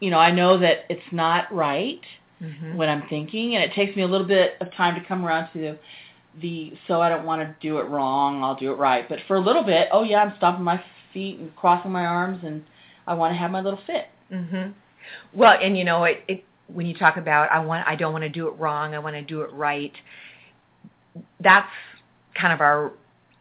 you 0.00 0.10
know 0.10 0.18
i 0.18 0.30
know 0.30 0.58
that 0.58 0.84
it's 0.88 1.12
not 1.12 1.52
right 1.52 2.00
mm-hmm. 2.42 2.76
what 2.76 2.88
I'm 2.88 3.02
thinking, 3.08 3.54
and 3.54 3.62
it 3.62 3.72
takes 3.74 3.94
me 3.96 4.02
a 4.02 4.06
little 4.06 4.26
bit 4.26 4.54
of 4.60 4.72
time 4.74 4.94
to 5.00 5.06
come 5.06 5.24
around 5.26 5.52
to 5.52 5.76
the 6.40 6.72
so 6.86 7.00
I 7.00 7.08
don't 7.08 7.26
want 7.26 7.42
to 7.42 7.54
do 7.60 7.78
it 7.78 7.84
wrong, 7.88 8.42
I'll 8.42 8.54
do 8.54 8.72
it 8.72 8.76
right. 8.76 9.06
But 9.08 9.18
for 9.26 9.36
a 9.36 9.40
little 9.40 9.62
bit, 9.62 9.88
oh 9.92 10.02
yeah, 10.04 10.22
I'm 10.22 10.34
stomping 10.38 10.64
my 10.64 10.82
feet 11.12 11.38
and 11.38 11.54
crossing 11.56 11.90
my 11.90 12.06
arms, 12.06 12.42
and 12.44 12.62
I 13.06 13.14
want 13.14 13.32
to 13.34 13.36
have 13.38 13.50
my 13.50 13.60
little 13.60 13.80
fit. 13.86 14.06
Mhm. 14.32 14.72
Well, 15.34 15.58
and 15.60 15.76
you 15.76 15.84
know, 15.84 16.04
it, 16.04 16.22
it 16.28 16.44
when 16.72 16.86
you 16.86 16.94
talk 16.94 17.16
about 17.16 17.50
I 17.50 17.60
want 17.60 17.86
I 17.86 17.96
don't 17.96 18.12
want 18.12 18.22
to 18.22 18.28
do 18.28 18.48
it 18.48 18.52
wrong, 18.58 18.94
I 18.94 18.98
want 18.98 19.16
to 19.16 19.22
do 19.22 19.42
it 19.42 19.52
right. 19.52 19.92
That's 21.40 21.68
kind 22.34 22.52
of 22.52 22.60
our 22.60 22.92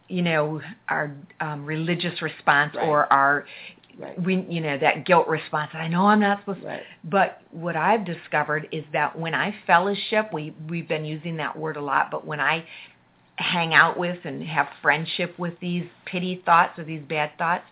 you 0.08 0.22
know 0.22 0.62
our 0.88 1.15
um, 1.39 1.65
religious 1.65 2.22
response 2.22 2.76
right. 2.76 2.88
or 2.88 3.12
our 3.13 3.46
right. 3.98 4.22
we 4.22 4.46
you 4.50 4.62
know 4.62 4.78
that 4.78 5.06
guilt 5.06 5.28
response. 5.28 5.72
I 5.74 5.88
know 5.88 6.08
I'm 6.08 6.20
not 6.20 6.39
supposed 6.39 6.63
right. 6.63 6.80
to. 6.80 7.08
But 7.08 7.42
what 7.52 7.76
I've 7.76 8.06
discovered 8.06 8.68
is 8.72 8.84
that 8.94 9.18
when 9.18 9.34
I 9.34 9.56
fellowship, 9.65 10.34
we 10.34 10.56
we've 10.68 10.88
been 10.88 11.06
using 11.06 11.38
that 11.38 11.58
word 11.58 11.78
a 11.78 11.82
lot, 11.82 12.10
but 12.12 12.26
when 12.26 12.39
I 12.39 12.65
hang 13.36 13.74
out 13.74 13.98
with 13.98 14.18
and 14.26 14.44
have 14.44 14.68
friendship 14.82 15.38
with 15.39 15.54
these 15.62 15.86
pity 16.06 16.42
thoughts 16.46 16.78
or 16.78 16.84
these 16.84 17.02
bad 17.08 17.32
thoughts, 17.38 17.63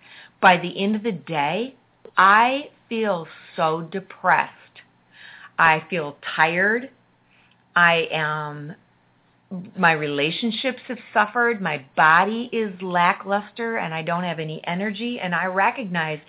by 0.42 0.58
the 0.58 0.82
end 0.82 0.96
of 0.96 1.04
the 1.04 1.12
day, 1.12 1.76
I 2.16 2.70
feel 2.88 3.28
so 3.56 3.82
depressed. 3.82 4.54
I 5.58 5.84
feel 5.90 6.18
tired. 6.36 6.90
I 7.76 8.08
am 8.12 8.76
my 9.78 9.94
relationships 9.94 10.80
have 10.88 10.98
suffered, 11.14 11.62
my 11.62 11.86
body 11.96 12.50
is 12.52 12.82
lackluster 12.82 13.78
and 13.78 13.94
I 13.94 14.02
don't 14.02 14.24
have 14.24 14.40
any 14.40 14.62
energy 14.68 15.20
and 15.22 15.34
I 15.34 15.46
recognize 15.46 16.20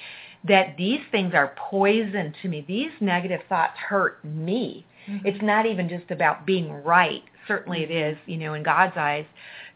that 0.44 0.76
these 0.76 1.00
things 1.10 1.34
are 1.34 1.52
poison 1.56 2.32
to 2.42 2.48
me. 2.48 2.64
These 2.66 2.92
negative 3.00 3.40
thoughts 3.48 3.76
hurt 3.76 4.24
me. 4.24 4.86
Mm-hmm. 5.08 5.26
It's 5.26 5.42
not 5.42 5.66
even 5.66 5.88
just 5.88 6.10
about 6.10 6.46
being 6.46 6.70
right. 6.70 7.24
Certainly 7.48 7.82
it 7.82 7.90
is, 7.90 8.16
you 8.26 8.36
know, 8.36 8.54
in 8.54 8.62
God's 8.62 8.96
eyes, 8.96 9.24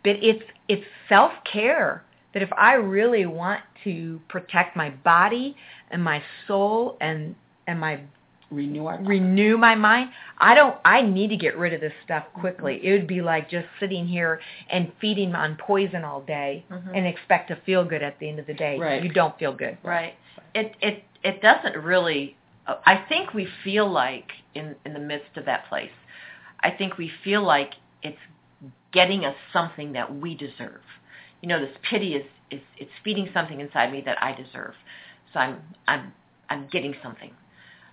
but 0.04 0.16
it's 0.22 0.44
it's 0.68 0.84
self-care 1.08 2.04
that 2.34 2.42
if 2.42 2.52
I 2.56 2.74
really 2.74 3.26
want 3.26 3.60
to 3.84 4.20
protect 4.28 4.76
my 4.76 4.90
body 4.90 5.56
and 5.90 6.02
my 6.02 6.22
soul 6.46 6.96
and 7.00 7.34
and 7.66 7.80
my 7.80 8.00
renew 8.52 8.86
our 8.86 9.02
renew 9.02 9.56
my 9.56 9.74
mind. 9.74 10.10
I 10.38 10.54
don't 10.54 10.76
I 10.84 11.02
need 11.02 11.28
to 11.28 11.36
get 11.36 11.56
rid 11.56 11.72
of 11.72 11.80
this 11.80 11.92
stuff 12.04 12.24
quickly. 12.34 12.74
Mm-hmm. 12.74 12.86
It 12.86 12.92
would 12.92 13.06
be 13.06 13.22
like 13.22 13.50
just 13.50 13.66
sitting 13.80 14.06
here 14.06 14.40
and 14.70 14.92
feeding 15.00 15.34
on 15.34 15.56
poison 15.56 16.04
all 16.04 16.20
day 16.22 16.64
mm-hmm. 16.70 16.94
and 16.94 17.06
expect 17.06 17.48
to 17.48 17.58
feel 17.64 17.84
good 17.84 18.02
at 18.02 18.18
the 18.18 18.28
end 18.28 18.38
of 18.38 18.46
the 18.46 18.54
day. 18.54 18.78
Right. 18.78 19.02
You 19.02 19.12
don't 19.12 19.38
feel 19.38 19.54
good. 19.54 19.78
Right. 19.82 20.14
It 20.54 20.74
it 20.80 21.04
it 21.24 21.42
doesn't 21.42 21.76
really 21.82 22.36
I 22.66 23.04
think 23.08 23.34
we 23.34 23.48
feel 23.64 23.90
like 23.90 24.30
in 24.54 24.76
in 24.84 24.92
the 24.92 25.00
midst 25.00 25.36
of 25.36 25.44
that 25.46 25.68
place. 25.68 25.90
I 26.60 26.70
think 26.70 26.96
we 26.96 27.10
feel 27.24 27.42
like 27.42 27.72
it's 28.02 28.18
getting 28.92 29.24
us 29.24 29.34
something 29.52 29.92
that 29.94 30.14
we 30.14 30.36
deserve. 30.36 30.82
You 31.40 31.48
know, 31.48 31.60
this 31.60 31.76
pity 31.88 32.14
is 32.14 32.26
is 32.50 32.60
it's 32.78 32.90
feeding 33.02 33.28
something 33.34 33.60
inside 33.60 33.90
me 33.90 34.02
that 34.06 34.22
I 34.22 34.32
deserve. 34.32 34.74
So 35.32 35.40
I'm 35.40 35.62
I'm 35.88 36.12
I'm 36.50 36.68
getting 36.70 36.94
something. 37.02 37.32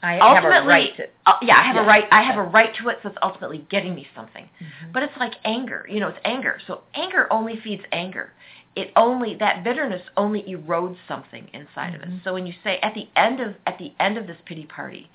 I 0.01 0.19
ultimately, 0.19 0.53
have 0.53 0.63
a 0.63 0.67
right 0.67 0.97
to, 0.97 1.03
uh, 1.25 1.33
yeah, 1.41 1.57
I 1.57 1.63
have 1.63 1.75
yeah. 1.75 1.83
a 1.83 1.87
right. 1.87 2.05
I 2.11 2.21
have 2.23 2.37
a 2.37 2.43
right 2.43 2.73
to 2.81 2.89
it, 2.89 2.99
so 3.03 3.09
it's 3.09 3.17
ultimately 3.21 3.65
getting 3.69 3.95
me 3.95 4.07
something. 4.15 4.45
Mm-hmm. 4.45 4.91
But 4.93 5.03
it's 5.03 5.17
like 5.19 5.33
anger. 5.43 5.85
You 5.89 5.99
know, 5.99 6.07
it's 6.07 6.19
anger. 6.23 6.59
So 6.67 6.81
anger 6.93 7.27
only 7.31 7.59
feeds 7.61 7.83
anger. 7.91 8.31
It 8.75 8.91
only 8.95 9.35
that 9.35 9.63
bitterness 9.63 10.01
only 10.15 10.43
erodes 10.43 10.97
something 11.07 11.49
inside 11.53 11.93
mm-hmm. 11.93 12.03
of 12.03 12.09
us. 12.09 12.21
So 12.23 12.33
when 12.33 12.47
you 12.47 12.53
say 12.63 12.79
at 12.81 12.93
the 12.93 13.09
end 13.15 13.41
of 13.41 13.55
at 13.67 13.77
the 13.77 13.93
end 13.99 14.17
of 14.17 14.25
this 14.25 14.37
pity 14.45 14.65
party, 14.65 15.09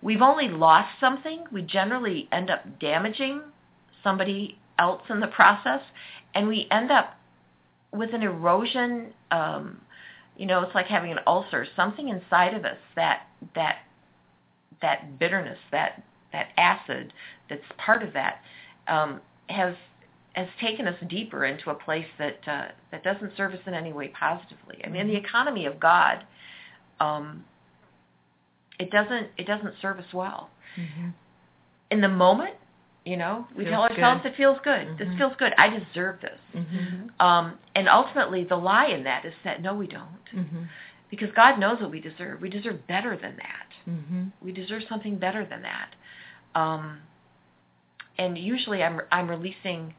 we've 0.00 0.22
only 0.22 0.48
lost 0.48 0.88
something. 1.00 1.44
We 1.52 1.62
generally 1.62 2.28
end 2.32 2.48
up 2.48 2.80
damaging 2.80 3.42
somebody 4.02 4.58
else 4.78 5.02
in 5.10 5.20
the 5.20 5.26
process, 5.26 5.82
and 6.34 6.48
we 6.48 6.66
end 6.70 6.90
up 6.90 7.18
with 7.92 8.14
an 8.14 8.22
erosion. 8.22 9.12
Um, 9.30 9.82
you 10.38 10.46
know, 10.46 10.62
it's 10.62 10.74
like 10.74 10.86
having 10.86 11.12
an 11.12 11.18
ulcer. 11.26 11.66
Something 11.76 12.08
inside 12.08 12.54
of 12.54 12.64
us 12.64 12.78
that 12.96 13.26
that 13.54 13.80
that 14.82 15.18
bitterness, 15.18 15.58
that 15.72 16.02
that 16.32 16.48
acid 16.56 17.12
that's 17.48 17.62
part 17.78 18.02
of 18.02 18.12
that, 18.12 18.40
um, 18.88 19.20
has 19.48 19.74
has 20.34 20.46
taken 20.60 20.86
us 20.86 20.94
deeper 21.08 21.44
into 21.44 21.70
a 21.70 21.74
place 21.74 22.06
that 22.18 22.38
uh, 22.46 22.68
that 22.92 23.02
doesn't 23.02 23.32
serve 23.36 23.52
us 23.52 23.60
in 23.66 23.74
any 23.74 23.92
way 23.92 24.08
positively. 24.08 24.78
I 24.84 24.88
mean, 24.88 25.08
the 25.08 25.16
economy 25.16 25.66
of 25.66 25.80
God, 25.80 26.24
um, 27.00 27.44
it 28.78 28.90
doesn't 28.90 29.28
it 29.36 29.46
doesn't 29.46 29.74
serve 29.82 29.98
us 29.98 30.12
well. 30.14 30.50
Mm-hmm. 30.78 31.08
In 31.90 32.00
the 32.00 32.08
moment, 32.08 32.54
you 33.04 33.16
know, 33.16 33.46
we 33.56 33.64
Feels 33.64 33.72
tell 33.72 33.82
ourselves 33.82 34.22
good. 34.22 34.32
it 34.32 34.36
feels 34.36 34.58
good. 34.62 34.98
This 34.98 35.08
Mhm. 35.08 35.18
feels 35.18 35.32
good. 35.36 35.52
I 35.58 35.68
deserve 35.70 36.20
this. 36.20 36.38
Mm-hmm. 36.54 37.20
Um, 37.26 37.58
and 37.74 37.88
ultimately, 37.88 38.44
the 38.44 38.56
lie 38.56 38.86
in 38.86 39.02
that 39.04 39.24
is 39.24 39.34
that 39.42 39.60
no, 39.62 39.74
we 39.74 39.86
don't, 39.88 40.06
Mm-hmm. 40.34 40.62
Because 41.10 41.28
God 41.34 41.58
knows 41.58 41.80
what 41.80 41.90
we 41.90 42.00
deserve. 42.00 42.40
We 42.40 42.48
deserve 42.48 42.86
better 42.86 43.16
than 43.16 43.36
that. 43.36 43.90
Mm-hmm. 43.90 44.24
We 44.40 44.52
deserve 44.52 44.82
something 44.88 45.18
better 45.18 45.44
than 45.44 45.62
that. 45.62 45.94
Um, 46.54 46.98
and 48.18 48.38
usually, 48.38 48.82
I'm 48.82 49.00
I'm 49.10 49.28
releasing, 49.28 49.94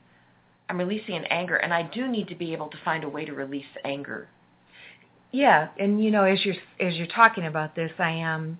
I'm 0.69 0.77
releasing 0.77 1.15
an 1.15 1.25
anger, 1.25 1.57
and 1.57 1.73
I 1.73 1.83
do 1.83 2.07
need 2.07 2.27
to 2.29 2.35
be 2.35 2.53
able 2.53 2.67
to 2.69 2.77
find 2.83 3.03
a 3.03 3.09
way 3.09 3.25
to 3.25 3.33
release 3.33 3.65
anger. 3.83 4.29
Yeah, 5.31 5.69
and 5.79 6.03
you 6.03 6.11
know, 6.11 6.23
as 6.23 6.43
you're 6.45 6.55
as 6.79 6.95
you're 6.95 7.07
talking 7.07 7.45
about 7.45 7.75
this, 7.75 7.91
I 7.99 8.11
am 8.11 8.59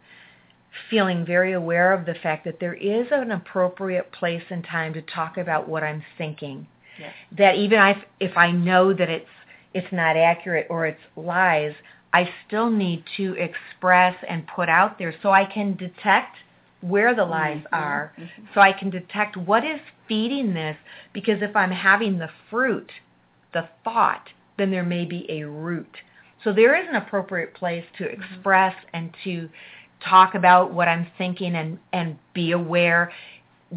feeling 0.90 1.26
very 1.26 1.54
aware 1.54 1.94
of 1.94 2.06
the 2.06 2.16
fact 2.16 2.46
that 2.46 2.60
there 2.60 2.74
is 2.74 3.08
an 3.12 3.32
appropriate 3.32 4.12
place 4.12 4.44
and 4.50 4.64
time 4.64 4.94
to 4.94 5.02
talk 5.02 5.38
about 5.38 5.68
what 5.68 5.84
I'm 5.84 6.04
thinking. 6.18 6.68
Yes. 7.00 7.14
That 7.38 7.56
even 7.56 7.80
if 7.80 7.98
if 8.20 8.38
I 8.38 8.52
know 8.52 8.94
that 8.94 9.10
it's 9.10 9.30
it's 9.74 9.92
not 9.92 10.18
accurate 10.18 10.68
or 10.70 10.86
it's 10.86 11.02
lies, 11.16 11.74
I 12.14 12.30
still 12.46 12.70
need 12.70 13.04
to 13.18 13.34
express 13.36 14.16
and 14.28 14.46
put 14.48 14.70
out 14.70 14.98
there 15.00 15.14
so 15.22 15.32
I 15.32 15.46
can 15.46 15.76
detect 15.76 16.38
where 16.82 17.14
the 17.14 17.24
lies 17.26 17.62
Mhm. 17.62 17.68
are, 17.78 18.12
Mhm. 18.18 18.54
so 18.54 18.62
I 18.62 18.74
can 18.74 18.90
detect 18.90 19.38
what 19.38 19.64
is 19.64 19.80
feeding 20.08 20.54
this. 20.54 20.78
Because 21.14 21.42
if 21.42 21.56
I'm 21.56 21.72
having 21.72 22.18
the 22.18 22.30
fruit, 22.50 22.92
the 23.52 23.68
thought, 23.84 24.30
then 24.58 24.72
there 24.72 24.84
may 24.84 25.06
be 25.06 25.30
a 25.30 25.44
root. 25.44 26.02
So 26.44 26.52
there 26.52 26.76
is 26.76 26.88
an 26.90 26.96
appropriate 26.96 27.54
place 27.54 27.86
to 27.98 28.06
express 28.06 28.76
and 28.94 29.14
to 29.24 29.50
talk 30.00 30.34
about 30.34 30.72
what 30.72 30.88
I'm 30.88 31.06
thinking 31.18 31.56
and, 31.56 31.78
and 31.94 32.18
be 32.34 32.52
aware. 32.52 33.12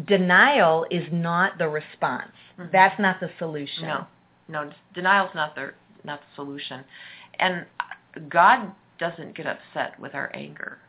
Denial 0.05 0.85
is 0.89 1.11
not 1.11 1.57
the 1.59 1.69
response. 1.69 2.35
Mhm. 2.57 2.71
That's 2.71 2.99
not 2.99 3.19
the 3.19 3.29
solution. 3.37 3.87
No, 3.87 4.07
no, 4.47 4.71
denial's 4.93 5.33
not 5.35 5.55
the 5.55 5.73
not 6.03 6.21
the 6.21 6.35
solution, 6.35 6.83
and 7.39 7.65
God 8.29 8.71
doesn't 8.99 9.35
get 9.35 9.45
upset 9.45 9.99
with 9.99 10.15
our 10.15 10.31
anger. 10.33 10.79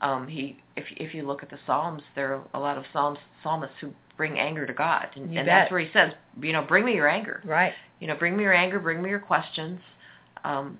Um, 0.00 0.26
he, 0.26 0.58
if 0.76 0.86
if 0.96 1.14
you 1.14 1.26
look 1.26 1.42
at 1.42 1.50
the 1.50 1.58
Psalms, 1.66 2.02
there 2.14 2.34
are 2.34 2.42
a 2.54 2.58
lot 2.60 2.78
of 2.78 2.84
Psalms 2.92 3.18
psalmists 3.42 3.76
who 3.80 3.92
bring 4.16 4.38
anger 4.38 4.66
to 4.66 4.72
God, 4.72 5.08
and, 5.14 5.36
and 5.36 5.46
that's 5.46 5.70
where 5.70 5.80
He 5.80 5.90
says, 5.92 6.12
you 6.40 6.52
know, 6.52 6.62
bring 6.62 6.84
me 6.84 6.94
your 6.94 7.08
anger. 7.08 7.42
Right. 7.44 7.74
You 8.00 8.06
know, 8.06 8.14
bring 8.14 8.36
me 8.36 8.42
your 8.42 8.54
anger, 8.54 8.78
bring 8.78 9.02
me 9.02 9.10
your 9.10 9.18
questions. 9.18 9.80
Um, 10.44 10.78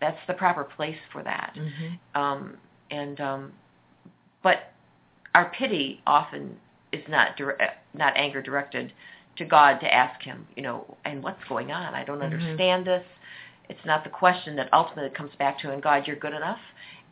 that's 0.00 0.18
the 0.28 0.34
proper 0.34 0.64
place 0.64 0.98
for 1.12 1.22
that. 1.24 1.54
Mm-hmm. 1.56 2.20
Um, 2.20 2.56
and 2.90 3.20
um, 3.20 3.52
but 4.42 4.72
our 5.34 5.50
pity 5.50 6.00
often 6.06 6.56
is 6.92 7.02
not 7.08 7.36
dire- 7.36 7.58
not 7.94 8.16
anger 8.16 8.42
directed 8.42 8.92
to 9.36 9.44
God 9.44 9.78
to 9.80 9.92
ask 9.92 10.22
Him, 10.22 10.46
you 10.56 10.62
know, 10.62 10.96
and 11.04 11.22
what's 11.22 11.42
going 11.48 11.72
on? 11.72 11.94
I 11.94 12.04
don't 12.04 12.18
Mhm. 12.18 12.32
understand 12.32 12.86
this. 12.86 13.04
It's 13.72 13.86
not 13.86 14.04
the 14.04 14.10
question 14.10 14.54
that 14.56 14.68
ultimately 14.70 15.08
comes 15.16 15.30
back 15.38 15.58
to, 15.60 15.72
and 15.72 15.82
God, 15.82 16.06
you're 16.06 16.16
good 16.16 16.34
enough, 16.34 16.58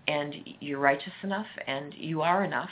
and 0.07 0.35
you're 0.61 0.79
righteous 0.79 1.15
enough, 1.23 1.47
and 1.67 1.95
you 1.95 2.21
are 2.21 2.45
enough. 2.45 2.69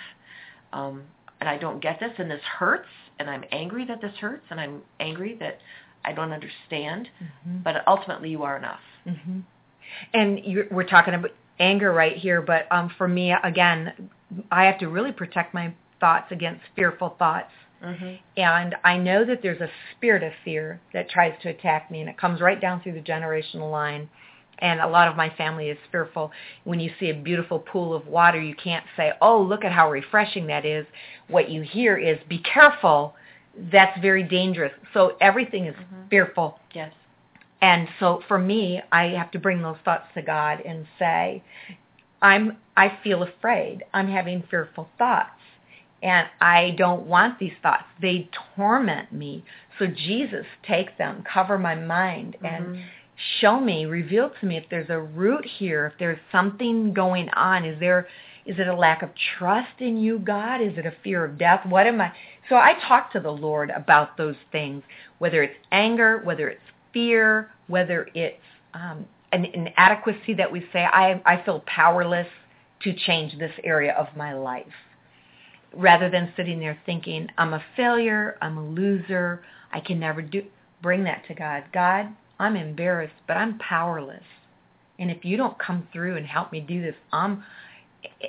Um, 0.74 1.04
and 1.40 1.48
I 1.48 1.56
don't 1.56 1.80
get 1.80 1.98
this, 1.98 2.12
and 2.18 2.30
this 2.30 2.42
hurts, 2.58 2.88
and 3.18 3.30
I'm 3.30 3.44
angry 3.50 3.86
that 3.86 4.02
this 4.02 4.12
hurts, 4.20 4.44
and 4.50 4.60
I'm 4.60 4.82
angry 5.00 5.38
that 5.40 5.60
I 6.04 6.12
don't 6.12 6.32
understand. 6.32 7.08
Mm-hmm. 7.22 7.62
But 7.62 7.76
ultimately, 7.86 8.28
you 8.28 8.42
are 8.42 8.58
enough. 8.58 8.80
hmm 9.04 9.40
And 10.12 10.40
we're 10.70 10.84
talking 10.84 11.14
about 11.14 11.30
anger 11.58 11.90
right 11.90 12.16
here, 12.18 12.42
but 12.42 12.70
um, 12.70 12.90
for 12.98 13.08
me, 13.08 13.32
again, 13.42 14.10
I 14.50 14.64
have 14.64 14.78
to 14.80 14.88
really 14.88 15.12
protect 15.12 15.54
my 15.54 15.72
thoughts 15.98 16.26
against 16.30 16.60
fearful 16.76 17.16
thoughts. 17.18 17.52
Mm-hmm. 17.84 18.14
And 18.36 18.76
I 18.84 18.96
know 18.96 19.24
that 19.24 19.40
there's 19.42 19.60
a 19.60 19.70
spirit 19.96 20.22
of 20.22 20.32
fear 20.44 20.80
that 20.92 21.08
tries 21.08 21.34
to 21.42 21.48
attack 21.48 21.90
me, 21.90 22.00
and 22.00 22.08
it 22.08 22.18
comes 22.18 22.40
right 22.40 22.60
down 22.60 22.82
through 22.82 22.94
the 22.94 23.00
generational 23.00 23.70
line. 23.70 24.08
And 24.60 24.80
a 24.80 24.88
lot 24.88 25.06
of 25.06 25.16
my 25.16 25.30
family 25.30 25.68
is 25.68 25.78
fearful. 25.92 26.32
When 26.64 26.80
you 26.80 26.90
see 26.98 27.10
a 27.10 27.14
beautiful 27.14 27.60
pool 27.60 27.94
of 27.94 28.06
water, 28.08 28.40
you 28.40 28.56
can't 28.56 28.84
say, 28.96 29.12
oh, 29.22 29.40
look 29.40 29.64
at 29.64 29.70
how 29.70 29.88
refreshing 29.90 30.48
that 30.48 30.66
is. 30.66 30.84
What 31.28 31.48
you 31.48 31.62
hear 31.62 31.96
is, 31.96 32.18
be 32.28 32.38
careful. 32.38 33.14
That's 33.70 33.96
very 34.00 34.24
dangerous. 34.24 34.72
So 34.92 35.16
everything 35.20 35.66
is 35.66 35.76
Mhm. 35.76 36.08
fearful. 36.10 36.58
Yes. 36.72 36.92
And 37.60 37.88
so 38.00 38.22
for 38.26 38.38
me, 38.38 38.80
I 38.90 39.04
have 39.08 39.30
to 39.32 39.38
bring 39.38 39.62
those 39.62 39.78
thoughts 39.84 40.06
to 40.14 40.22
God 40.22 40.60
and 40.60 40.86
say, 40.98 41.42
I'm 42.20 42.58
I 42.76 42.88
feel 43.02 43.22
afraid. 43.22 43.84
I'm 43.92 44.08
having 44.08 44.42
fearful 44.42 44.88
thoughts. 44.98 45.37
And 46.02 46.28
I 46.40 46.74
don't 46.78 47.06
want 47.06 47.38
these 47.38 47.52
thoughts. 47.62 47.84
They 48.00 48.28
torment 48.56 49.12
me. 49.12 49.44
So 49.78 49.86
Jesus, 49.86 50.46
take 50.62 50.96
them, 50.98 51.24
cover 51.32 51.58
my 51.58 51.74
mind, 51.74 52.36
and 52.44 52.66
Mhm. 52.66 52.82
show 53.40 53.58
me, 53.60 53.86
reveal 53.86 54.30
to 54.30 54.46
me 54.46 54.56
if 54.56 54.68
there's 54.68 54.90
a 54.90 55.00
root 55.00 55.44
here, 55.44 55.86
if 55.86 55.98
there's 55.98 56.20
something 56.30 56.92
going 56.92 57.28
on. 57.30 57.64
Is 57.64 57.78
there 57.78 58.06
is 58.46 58.58
it 58.58 58.66
a 58.66 58.74
lack 58.74 59.02
of 59.02 59.10
trust 59.14 59.78
in 59.78 59.98
you, 59.98 60.18
God? 60.18 60.62
Is 60.62 60.78
it 60.78 60.86
a 60.86 60.90
fear 61.04 61.22
of 61.22 61.36
death? 61.36 61.66
What 61.66 61.86
am 61.86 62.00
I? 62.00 62.10
So 62.48 62.56
I 62.56 62.72
talk 62.88 63.12
to 63.12 63.20
the 63.20 63.30
Lord 63.30 63.68
about 63.68 64.16
those 64.16 64.36
things, 64.50 64.82
whether 65.18 65.42
it's 65.42 65.58
anger, 65.70 66.22
whether 66.24 66.48
it's 66.48 66.62
fear, 66.94 67.50
whether 67.66 68.08
it's 68.14 68.42
um, 68.72 69.06
an 69.32 69.44
inadequacy 69.44 70.32
that 70.34 70.50
we 70.50 70.66
say, 70.72 70.84
I, 70.84 71.20
I 71.26 71.42
feel 71.44 71.62
powerless 71.66 72.26
to 72.84 72.94
change 72.94 73.38
this 73.38 73.52
area 73.64 73.92
of 73.92 74.06
my 74.16 74.32
life. 74.32 74.64
Rather 75.74 76.08
than 76.08 76.32
sitting 76.36 76.58
there 76.60 76.78
thinking, 76.86 77.28
I'm 77.36 77.52
a 77.52 77.62
failure, 77.76 78.36
I'm 78.40 78.56
a 78.56 78.66
loser, 78.68 79.42
I 79.72 79.80
can 79.80 80.00
never 80.00 80.22
do, 80.22 80.42
bring 80.82 81.04
that 81.04 81.24
to 81.28 81.34
God. 81.34 81.64
God, 81.72 82.08
I'm 82.38 82.56
embarrassed, 82.56 83.14
but 83.26 83.36
I'm 83.36 83.58
powerless. 83.58 84.22
And 84.98 85.10
if 85.10 85.24
you 85.24 85.36
don't 85.36 85.58
come 85.58 85.86
through 85.92 86.16
and 86.16 86.26
help 86.26 86.50
me 86.52 86.60
do 86.60 86.80
this, 86.82 86.94
I'm, 87.12 87.44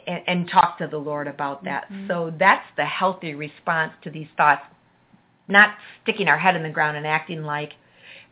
and, 0.05 0.21
and 0.27 0.49
talk 0.49 0.77
to 0.79 0.87
the 0.87 0.97
Lord 0.97 1.27
about 1.27 1.63
that. 1.63 1.89
Mhm. 1.91 2.07
So 2.07 2.33
that's 2.37 2.65
the 2.75 2.85
healthy 2.85 3.33
response 3.35 3.93
to 4.03 4.09
these 4.09 4.27
thoughts. 4.35 4.63
Not 5.47 5.75
sticking 6.03 6.27
our 6.27 6.37
head 6.37 6.55
in 6.55 6.63
the 6.63 6.69
ground 6.69 6.97
and 6.97 7.07
acting 7.07 7.43
like 7.43 7.73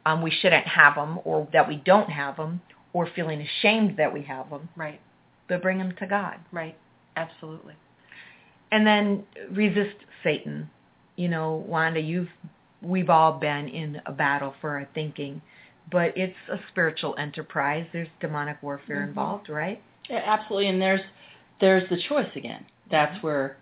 um, 0.05 0.21
we 0.21 0.31
shouldn't 0.31 0.67
have 0.67 0.95
them 0.95 1.19
or 1.25 1.47
that 1.53 1.67
we 1.67 1.77
don't 1.77 2.09
have 2.09 2.37
them 2.37 2.61
or 2.93 3.07
feeling 3.15 3.41
ashamed 3.41 3.97
that 3.97 4.13
we 4.13 4.21
have 4.23 4.49
them, 4.49 4.69
Right. 4.75 4.99
but 5.47 5.61
bring 5.61 5.77
them 5.79 5.93
to 5.99 6.05
God. 6.05 6.35
Right. 6.51 6.77
Absolutely. 7.15 7.73
And 8.71 8.85
then 8.85 9.23
resist 9.51 9.95
Satan. 10.23 10.69
You 11.15 11.29
know, 11.29 11.63
Wanda, 11.67 11.99
you've 11.99 12.29
we've 12.81 13.09
all 13.09 13.33
been 13.39 13.67
in 13.69 14.01
a 14.05 14.11
battle 14.11 14.53
for 14.61 14.71
our 14.71 14.87
thinking, 14.93 15.41
but 15.91 16.15
it's 16.15 16.35
a 16.51 16.57
spiritual 16.69 17.15
enterprise. 17.17 17.87
There's 17.91 18.07
demonic 18.19 18.61
warfare 18.61 18.97
Mhm. 18.97 19.07
involved, 19.09 19.49
right? 19.49 19.81
Yeah, 20.09 20.21
absolutely. 20.25 20.67
And 20.69 20.81
there's 20.81 21.01
there's 21.59 21.89
the 21.89 21.97
choice 21.97 22.29
again. 22.35 22.61
Mm-hmm. 22.61 22.91
That's 22.91 23.23
where 23.23 23.57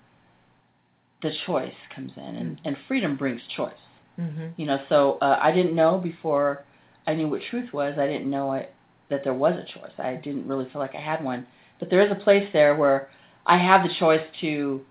the 1.21 1.31
choice 1.45 1.73
comes 1.93 2.11
in, 2.17 2.35
and 2.35 2.59
and 2.65 2.77
freedom 2.87 3.15
brings 3.15 3.41
choice. 3.55 3.73
Mm-hmm. 4.19 4.47
You 4.57 4.65
know, 4.67 4.81
so 4.89 5.17
uh, 5.21 5.39
I 5.41 5.51
didn't 5.51 5.75
know 5.75 5.97
before 5.97 6.63
I 7.07 7.13
knew 7.15 7.27
what 7.27 7.41
truth 7.49 7.71
was. 7.73 7.95
I 7.97 8.07
didn't 8.07 8.29
know 8.29 8.53
it, 8.53 8.73
that 9.09 9.23
there 9.23 9.33
was 9.33 9.55
a 9.55 9.79
choice. 9.79 9.91
I 9.97 10.15
didn't 10.15 10.47
really 10.47 10.67
feel 10.71 10.81
like 10.81 10.95
I 10.95 11.01
had 11.01 11.23
one. 11.23 11.45
But 11.79 11.89
there 11.89 12.01
is 12.01 12.11
a 12.11 12.15
place 12.15 12.47
there 12.53 12.75
where 12.75 13.09
I 13.45 13.57
have 13.57 13.83
the 13.83 13.93
choice 13.99 14.21
to 14.41 14.81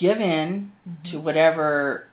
give 0.00 0.20
in 0.20 0.72
Mm-hmm. 0.88 1.10
to 1.12 1.18
whatever, 1.18 2.06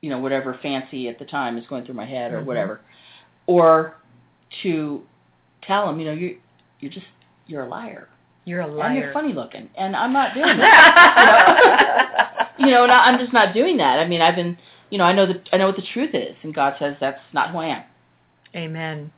you 0.00 0.10
know, 0.10 0.18
whatever 0.18 0.58
fancy 0.60 1.08
at 1.08 1.18
the 1.18 1.24
time 1.24 1.56
is 1.56 1.64
going 1.68 1.84
through 1.84 1.94
my 1.94 2.04
head 2.06 2.32
or 2.32 2.40
Mhm. 2.42 2.44
whatever, 2.46 2.80
or 3.46 3.96
to 4.62 5.02
tell 5.62 5.86
them, 5.86 6.00
you 6.00 6.06
know, 6.06 6.12
you 6.12 6.38
you're 6.80 6.90
just 6.90 7.06
you're 7.46 7.62
a 7.62 7.68
liar. 7.68 8.08
You're 8.44 8.60
a 8.62 8.66
And 8.66 8.76
liar. 8.76 8.94
you're 8.94 9.12
funny 9.12 9.32
looking, 9.32 9.70
and 9.76 9.94
I'm 9.94 10.12
not 10.12 10.34
doing 10.34 10.58
that. 10.58 12.48
you 12.58 12.66
know, 12.66 12.68
you 12.70 12.74
know 12.74 12.82
and 12.82 12.90
I- 12.92 13.04
I'm 13.06 13.18
just 13.20 13.32
not 13.32 13.54
doing 13.54 13.76
that. 13.76 14.00
I 14.00 14.06
mean, 14.08 14.20
I've 14.20 14.34
been, 14.34 14.58
you 14.90 14.98
know, 14.98 15.04
I 15.04 15.12
know 15.12 15.26
the 15.26 15.40
I 15.52 15.56
know 15.58 15.66
what 15.66 15.76
the 15.76 15.86
truth 15.94 16.14
is, 16.14 16.34
and 16.42 16.52
God 16.52 16.74
says 16.80 16.96
that's 17.00 17.20
not 17.32 17.50
who 17.52 17.58
I 17.58 17.66
am. 17.68 17.82
Amen. 18.56 19.12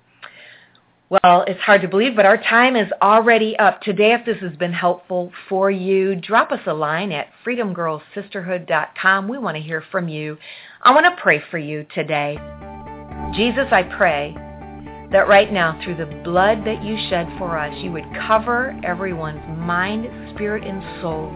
Well, 1.23 1.45
it's 1.47 1.61
hard 1.61 1.83
to 1.83 1.89
believe, 1.89 2.17
but 2.17 2.27
our 2.27 2.39
time 2.39 2.75
is 2.75 2.91
already 3.01 3.57
up. 3.57 3.83
Today, 3.83 4.15
if 4.15 4.27
this 4.27 4.39
has 4.39 4.57
been 4.57 4.73
helpful 4.73 5.31
for 5.49 5.71
you, 5.71 6.17
drop 6.17 6.51
us 6.51 6.59
a 6.67 6.75
line 6.75 7.13
at 7.13 7.29
freedomgirlsisterhood.com. 7.47 9.29
We 9.29 9.39
want 9.39 9.57
to 9.57 9.63
hear 9.63 9.85
from 9.93 10.09
you. 10.09 10.37
I 10.83 10.93
want 10.93 11.07
to 11.07 11.23
pray 11.23 11.41
for 11.53 11.59
you 11.59 11.87
today. 11.95 12.37
Jesus, 13.37 13.69
I 13.71 13.85
pray 13.97 14.35
that 15.13 15.29
right 15.29 15.53
now, 15.53 15.81
through 15.85 15.99
the 15.99 16.21
blood 16.25 16.65
that 16.65 16.83
you 16.83 16.97
shed 17.09 17.29
for 17.39 17.57
us, 17.57 17.73
you 17.81 17.93
would 17.93 18.07
cover 18.27 18.77
everyone's 18.83 19.47
mind, 19.61 20.09
spirit, 20.35 20.65
and 20.67 20.83
soul, 21.01 21.31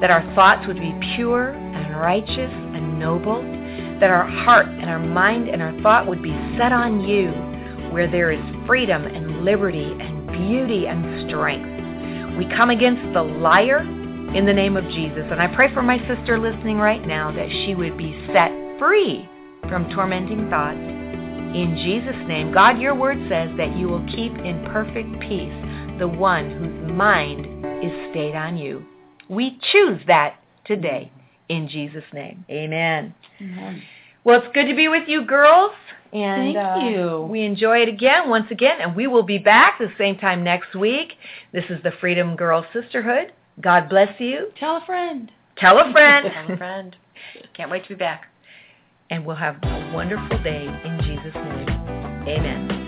that 0.00 0.10
our 0.10 0.24
thoughts 0.34 0.66
would 0.66 0.80
be 0.80 0.92
pure 1.14 1.50
and 1.50 1.96
righteous 1.96 2.50
and 2.74 2.98
noble, 2.98 3.40
that 4.00 4.10
our 4.10 4.26
heart 4.26 4.66
and 4.66 4.90
our 4.90 4.98
mind 4.98 5.48
and 5.48 5.62
our 5.62 5.80
thought 5.80 6.08
would 6.08 6.24
be 6.24 6.34
set 6.58 6.72
on 6.72 7.02
you, 7.02 7.55
where 7.92 8.10
there 8.10 8.30
is 8.30 8.40
freedom 8.66 9.04
and 9.04 9.44
liberty 9.44 9.92
and 10.00 10.26
beauty 10.28 10.86
and 10.86 11.28
strength. 11.28 12.36
We 12.38 12.46
come 12.56 12.70
against 12.70 13.14
the 13.14 13.22
liar 13.22 13.80
in 14.34 14.44
the 14.44 14.52
name 14.52 14.76
of 14.76 14.84
Jesus. 14.84 15.24
And 15.30 15.40
I 15.40 15.54
pray 15.54 15.72
for 15.72 15.82
my 15.82 15.98
sister 16.06 16.38
listening 16.38 16.76
right 16.78 17.06
now 17.06 17.32
that 17.32 17.48
she 17.48 17.74
would 17.74 17.96
be 17.96 18.26
set 18.32 18.50
free 18.78 19.28
from 19.68 19.88
tormenting 19.90 20.50
thoughts. 20.50 20.78
In 20.78 21.80
Jesus' 21.82 22.28
name, 22.28 22.52
God, 22.52 22.78
your 22.78 22.94
word 22.94 23.16
says 23.30 23.50
that 23.56 23.76
you 23.76 23.88
will 23.88 24.04
keep 24.14 24.32
in 24.32 24.68
perfect 24.72 25.20
peace 25.20 25.54
the 25.98 26.08
one 26.08 26.50
whose 26.50 26.92
mind 26.92 27.46
is 27.82 27.92
stayed 28.10 28.34
on 28.34 28.58
you. 28.58 28.84
We 29.30 29.58
choose 29.72 30.00
that 30.06 30.36
today 30.66 31.10
in 31.48 31.68
Jesus' 31.68 32.04
name. 32.12 32.44
Amen. 32.50 33.14
Well, 34.24 34.40
it's 34.40 34.52
good 34.54 34.66
to 34.66 34.74
be 34.74 34.88
with 34.88 35.08
you, 35.08 35.24
girls. 35.24 35.72
And 36.12 36.54
Thank 36.54 36.56
uh, 36.56 36.86
you. 36.86 37.28
we 37.30 37.42
enjoy 37.44 37.78
it 37.82 37.88
again, 37.88 38.28
once 38.28 38.46
again, 38.50 38.80
and 38.80 38.94
we 38.94 39.06
will 39.06 39.22
be 39.22 39.38
back 39.38 39.78
the 39.78 39.88
same 39.98 40.16
time 40.18 40.42
next 40.44 40.74
week. 40.74 41.14
This 41.52 41.64
is 41.68 41.82
the 41.82 41.92
Freedom 42.00 42.36
Girl 42.36 42.64
Sisterhood. 42.72 43.32
God 43.60 43.88
bless 43.88 44.18
you. 44.20 44.48
Tell 44.58 44.76
a 44.76 44.84
friend. 44.86 45.30
Tell 45.58 45.78
a 45.78 45.92
friend. 45.92 46.30
Tell 46.32 46.54
a 46.54 46.56
friend. 46.56 46.96
Can't 47.54 47.70
wait 47.70 47.82
to 47.84 47.88
be 47.90 47.94
back. 47.94 48.26
and 49.10 49.24
we'll 49.24 49.36
have 49.36 49.56
a 49.62 49.92
wonderful 49.94 50.42
day 50.42 50.66
in 50.66 51.00
Jesus' 51.02 51.34
name. 51.34 51.68
Amen. 52.28 52.85